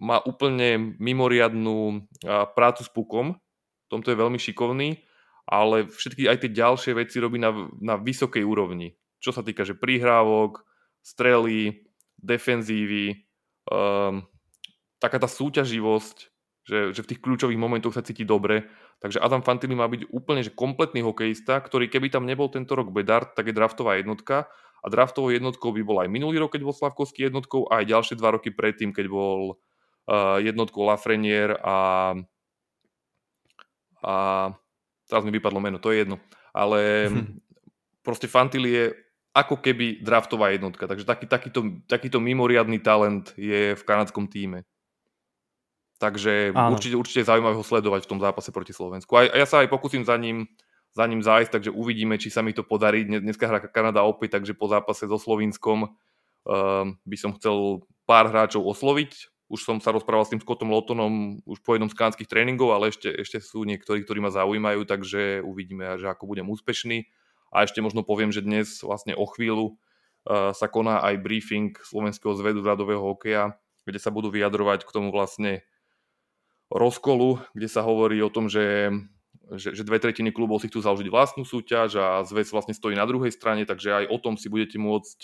má 0.00 0.18
úplne 0.24 0.96
mimoriadnú 0.96 2.08
prácu 2.56 2.82
s 2.82 2.90
pukom, 2.90 3.36
v 3.36 3.88
tomto 3.92 4.10
je 4.10 4.20
veľmi 4.20 4.38
šikovný, 4.40 5.04
ale 5.44 5.90
všetky 5.90 6.30
aj 6.30 6.46
tie 6.46 6.50
ďalšie 6.56 6.92
veci 6.96 7.20
robí 7.20 7.36
na, 7.36 7.52
na 7.82 8.00
vysokej 8.00 8.40
úrovni. 8.40 8.96
Čo 9.20 9.36
sa 9.36 9.44
týka, 9.44 9.66
že 9.68 9.76
prihrávok, 9.76 10.64
strely, 11.04 11.84
defenzívy, 12.16 13.26
um, 13.68 14.24
taká 15.02 15.18
tá 15.18 15.28
súťaživosť, 15.28 16.16
že, 16.64 16.78
že 16.94 17.00
v 17.02 17.08
tých 17.10 17.20
kľúčových 17.20 17.60
momentoch 17.60 17.96
sa 17.96 18.04
cíti 18.04 18.22
dobre. 18.22 18.68
Takže 19.00 19.18
Adam 19.18 19.40
Fantini 19.40 19.74
má 19.74 19.88
byť 19.88 20.12
úplne 20.12 20.44
že 20.44 20.52
kompletný 20.52 21.00
hokejista, 21.02 21.58
ktorý 21.58 21.88
keby 21.88 22.12
tam 22.12 22.28
nebol 22.28 22.52
tento 22.52 22.76
rok 22.76 22.92
Bedard, 22.92 23.32
tak 23.32 23.48
je 23.48 23.56
draftová 23.56 23.96
jednotka. 23.98 24.46
A 24.80 24.86
draftovou 24.88 25.32
jednotkou 25.32 25.76
by 25.76 25.82
bol 25.84 26.00
aj 26.00 26.08
minulý 26.08 26.40
rok, 26.40 26.56
keď 26.56 26.64
bol 26.64 26.76
Slavkovský 26.76 27.28
jednotkou, 27.28 27.68
a 27.68 27.84
aj 27.84 27.90
ďalšie 27.90 28.14
dva 28.16 28.36
roky 28.36 28.52
predtým, 28.52 28.92
keď 28.92 29.12
bol 29.12 29.60
jednotku 30.42 30.82
Lafreniere 30.82 31.54
a, 31.62 31.78
a 34.02 34.14
teraz 35.06 35.22
mi 35.22 35.30
vypadlo 35.30 35.60
meno, 35.62 35.78
to 35.78 35.94
je 35.94 36.02
jedno. 36.02 36.16
Ale 36.50 37.10
hm. 37.10 37.38
proste 38.06 38.26
Fantilli 38.26 38.70
je 38.74 38.84
ako 39.30 39.62
keby 39.62 40.02
draftová 40.02 40.50
jednotka. 40.50 40.90
Takže 40.90 41.06
taký, 41.06 41.26
takýto, 41.30 41.60
takýto 41.86 42.18
mimoriadný 42.18 42.82
talent 42.82 43.30
je 43.38 43.78
v 43.78 43.82
kanadskom 43.86 44.26
týme. 44.26 44.66
Takže 46.00 46.56
určite, 46.56 46.96
určite 46.96 47.28
zaujímavé 47.28 47.54
ho 47.54 47.62
sledovať 47.62 48.08
v 48.08 48.10
tom 48.16 48.20
zápase 48.24 48.50
proti 48.50 48.72
Slovensku. 48.72 49.12
A, 49.20 49.28
a 49.28 49.36
ja 49.36 49.46
sa 49.46 49.60
aj 49.60 49.68
pokúsim 49.68 50.00
za 50.00 50.16
ním, 50.16 50.48
za 50.96 51.04
ním 51.04 51.20
zájsť, 51.20 51.60
takže 51.60 51.70
uvidíme, 51.70 52.16
či 52.16 52.32
sa 52.32 52.40
mi 52.40 52.56
to 52.56 52.64
podarí. 52.64 53.04
Dneska 53.04 53.44
hrá 53.46 53.60
Kanada 53.68 54.02
opäť, 54.02 54.40
takže 54.40 54.56
po 54.56 54.66
zápase 54.66 55.04
so 55.04 55.20
Slovinskom 55.20 55.86
uh, 55.86 56.88
by 57.04 57.16
som 57.20 57.36
chcel 57.36 57.84
pár 58.08 58.32
hráčov 58.32 58.64
osloviť 58.64 59.28
už 59.50 59.66
som 59.66 59.76
sa 59.82 59.90
rozprával 59.90 60.22
s 60.22 60.30
tým 60.30 60.38
Scottom 60.38 60.70
Lotonom 60.70 61.42
už 61.42 61.58
po 61.66 61.74
jednom 61.74 61.90
z 61.90 61.98
kánskych 61.98 62.30
tréningov, 62.30 62.70
ale 62.70 62.94
ešte, 62.94 63.10
ešte 63.10 63.42
sú 63.42 63.66
niektorí, 63.66 64.06
ktorí 64.06 64.22
ma 64.22 64.30
zaujímajú, 64.30 64.86
takže 64.86 65.42
uvidíme, 65.42 65.98
že 65.98 66.06
ako 66.06 66.30
budem 66.30 66.46
úspešný. 66.46 67.10
A 67.50 67.66
ešte 67.66 67.82
možno 67.82 68.06
poviem, 68.06 68.30
že 68.30 68.46
dnes 68.46 68.78
vlastne 68.78 69.18
o 69.18 69.26
chvíľu 69.26 69.74
uh, 69.74 70.54
sa 70.54 70.70
koná 70.70 71.02
aj 71.02 71.18
briefing 71.18 71.74
Slovenského 71.82 72.30
zvedu 72.38 72.62
radového 72.62 73.02
hokeja, 73.02 73.58
kde 73.82 73.98
sa 73.98 74.14
budú 74.14 74.30
vyjadrovať 74.30 74.86
k 74.86 74.94
tomu 74.94 75.10
vlastne 75.10 75.66
rozkolu, 76.70 77.42
kde 77.50 77.66
sa 77.66 77.82
hovorí 77.82 78.22
o 78.22 78.30
tom, 78.30 78.46
že, 78.46 78.94
že, 79.58 79.74
že 79.74 79.82
dve 79.82 79.98
tretiny 79.98 80.30
klubov 80.30 80.62
si 80.62 80.70
chcú 80.70 80.78
založiť 80.78 81.10
vlastnú 81.10 81.42
súťaž 81.42 81.98
a 81.98 82.22
zväz 82.22 82.54
vlastne 82.54 82.70
stojí 82.70 82.94
na 82.94 83.02
druhej 83.02 83.34
strane, 83.34 83.66
takže 83.66 84.06
aj 84.06 84.14
o 84.14 84.16
tom 84.22 84.38
si 84.38 84.46
budete 84.46 84.78
môcť 84.78 85.18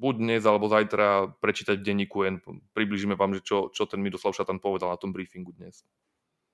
buď 0.00 0.14
dnes 0.16 0.42
alebo 0.48 0.72
zajtra 0.72 1.36
prečítať 1.44 1.76
v 1.76 1.84
denníku 1.84 2.24
N. 2.24 2.40
Približíme 2.72 3.20
vám, 3.20 3.36
že 3.36 3.44
čo, 3.44 3.68
čo 3.68 3.84
ten 3.84 4.00
Miroslav 4.00 4.32
Šatan 4.32 4.56
povedal 4.56 4.88
na 4.88 4.96
tom 4.96 5.12
briefingu 5.12 5.52
dnes. 5.52 5.84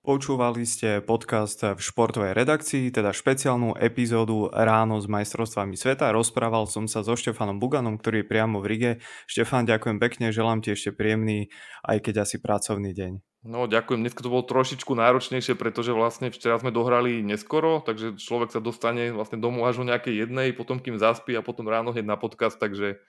Počúvali 0.06 0.62
ste 0.62 1.02
podcast 1.02 1.66
v 1.66 1.82
športovej 1.82 2.30
redakcii, 2.38 2.94
teda 2.94 3.10
špeciálnu 3.10 3.74
epizódu 3.74 4.46
Ráno 4.54 5.02
s 5.02 5.10
majstrovstvami 5.10 5.74
sveta. 5.74 6.14
Rozprával 6.14 6.70
som 6.70 6.86
sa 6.86 7.02
so 7.02 7.18
Štefanom 7.18 7.58
Buganom, 7.58 7.98
ktorý 7.98 8.22
je 8.22 8.30
priamo 8.30 8.62
v 8.62 8.70
Rige. 8.70 8.92
Štefan, 9.26 9.66
ďakujem 9.66 9.98
pekne, 9.98 10.30
želám 10.30 10.62
ti 10.62 10.78
ešte 10.78 10.94
príjemný, 10.94 11.50
aj 11.82 12.06
keď 12.06 12.22
asi 12.22 12.38
pracovný 12.38 12.94
deň. 12.94 13.18
No 13.50 13.66
ďakujem, 13.66 14.06
dneska 14.06 14.22
to 14.22 14.30
bolo 14.30 14.46
trošičku 14.46 14.94
náročnejšie, 14.94 15.58
pretože 15.58 15.90
vlastne 15.90 16.30
včera 16.30 16.54
sme 16.62 16.70
dohrali 16.70 17.26
neskoro, 17.26 17.82
takže 17.82 18.14
človek 18.14 18.54
sa 18.54 18.62
dostane 18.62 19.10
vlastne 19.10 19.42
domov 19.42 19.66
až 19.66 19.82
o 19.82 19.88
nejakej 19.90 20.22
jednej, 20.22 20.54
potom 20.54 20.78
kým 20.78 21.02
zaspí 21.02 21.34
a 21.34 21.42
potom 21.42 21.66
ráno 21.66 21.90
hneď 21.90 22.06
na 22.06 22.14
podcast, 22.14 22.62
takže 22.62 23.02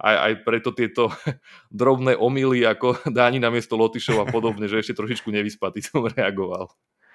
aj, 0.00 0.16
aj 0.16 0.32
preto 0.42 0.70
tieto 0.74 1.10
drobné 1.70 2.18
omily 2.18 2.66
ako 2.66 2.98
Dáni 3.16 3.38
na 3.38 3.50
miesto 3.52 3.78
Lotyšov 3.78 4.24
a 4.24 4.26
podobne, 4.26 4.66
že 4.66 4.80
ešte 4.80 4.98
trošičku 4.98 5.30
nevyspatý 5.30 5.84
som 5.84 6.06
reagoval. 6.16 6.72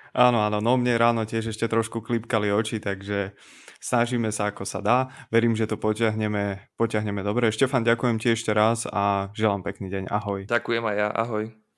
Áno, 0.09 0.41
áno, 0.41 0.57
no 0.57 0.73
mne 0.73 0.97
ráno 0.97 1.21
tiež 1.21 1.53
ešte 1.53 1.69
trošku 1.69 2.01
klipkali 2.01 2.49
oči, 2.49 2.81
takže 2.81 3.37
snažíme 3.77 4.33
sa 4.33 4.49
ako 4.49 4.65
sa 4.65 4.81
dá. 4.81 5.13
Verím, 5.29 5.53
že 5.53 5.69
to 5.69 5.77
potiahneme, 5.77 6.73
potiahneme 6.81 7.21
dobre. 7.21 7.53
Štefan, 7.53 7.85
ďakujem 7.85 8.17
ti 8.17 8.33
ešte 8.33 8.49
raz 8.49 8.89
a 8.89 9.29
želám 9.37 9.61
pekný 9.61 9.93
deň. 9.93 10.03
Ahoj. 10.09 10.49
Ďakujem 10.49 10.81
aj 10.81 10.95
ja. 10.97 11.09
Ahoj. 11.13 11.68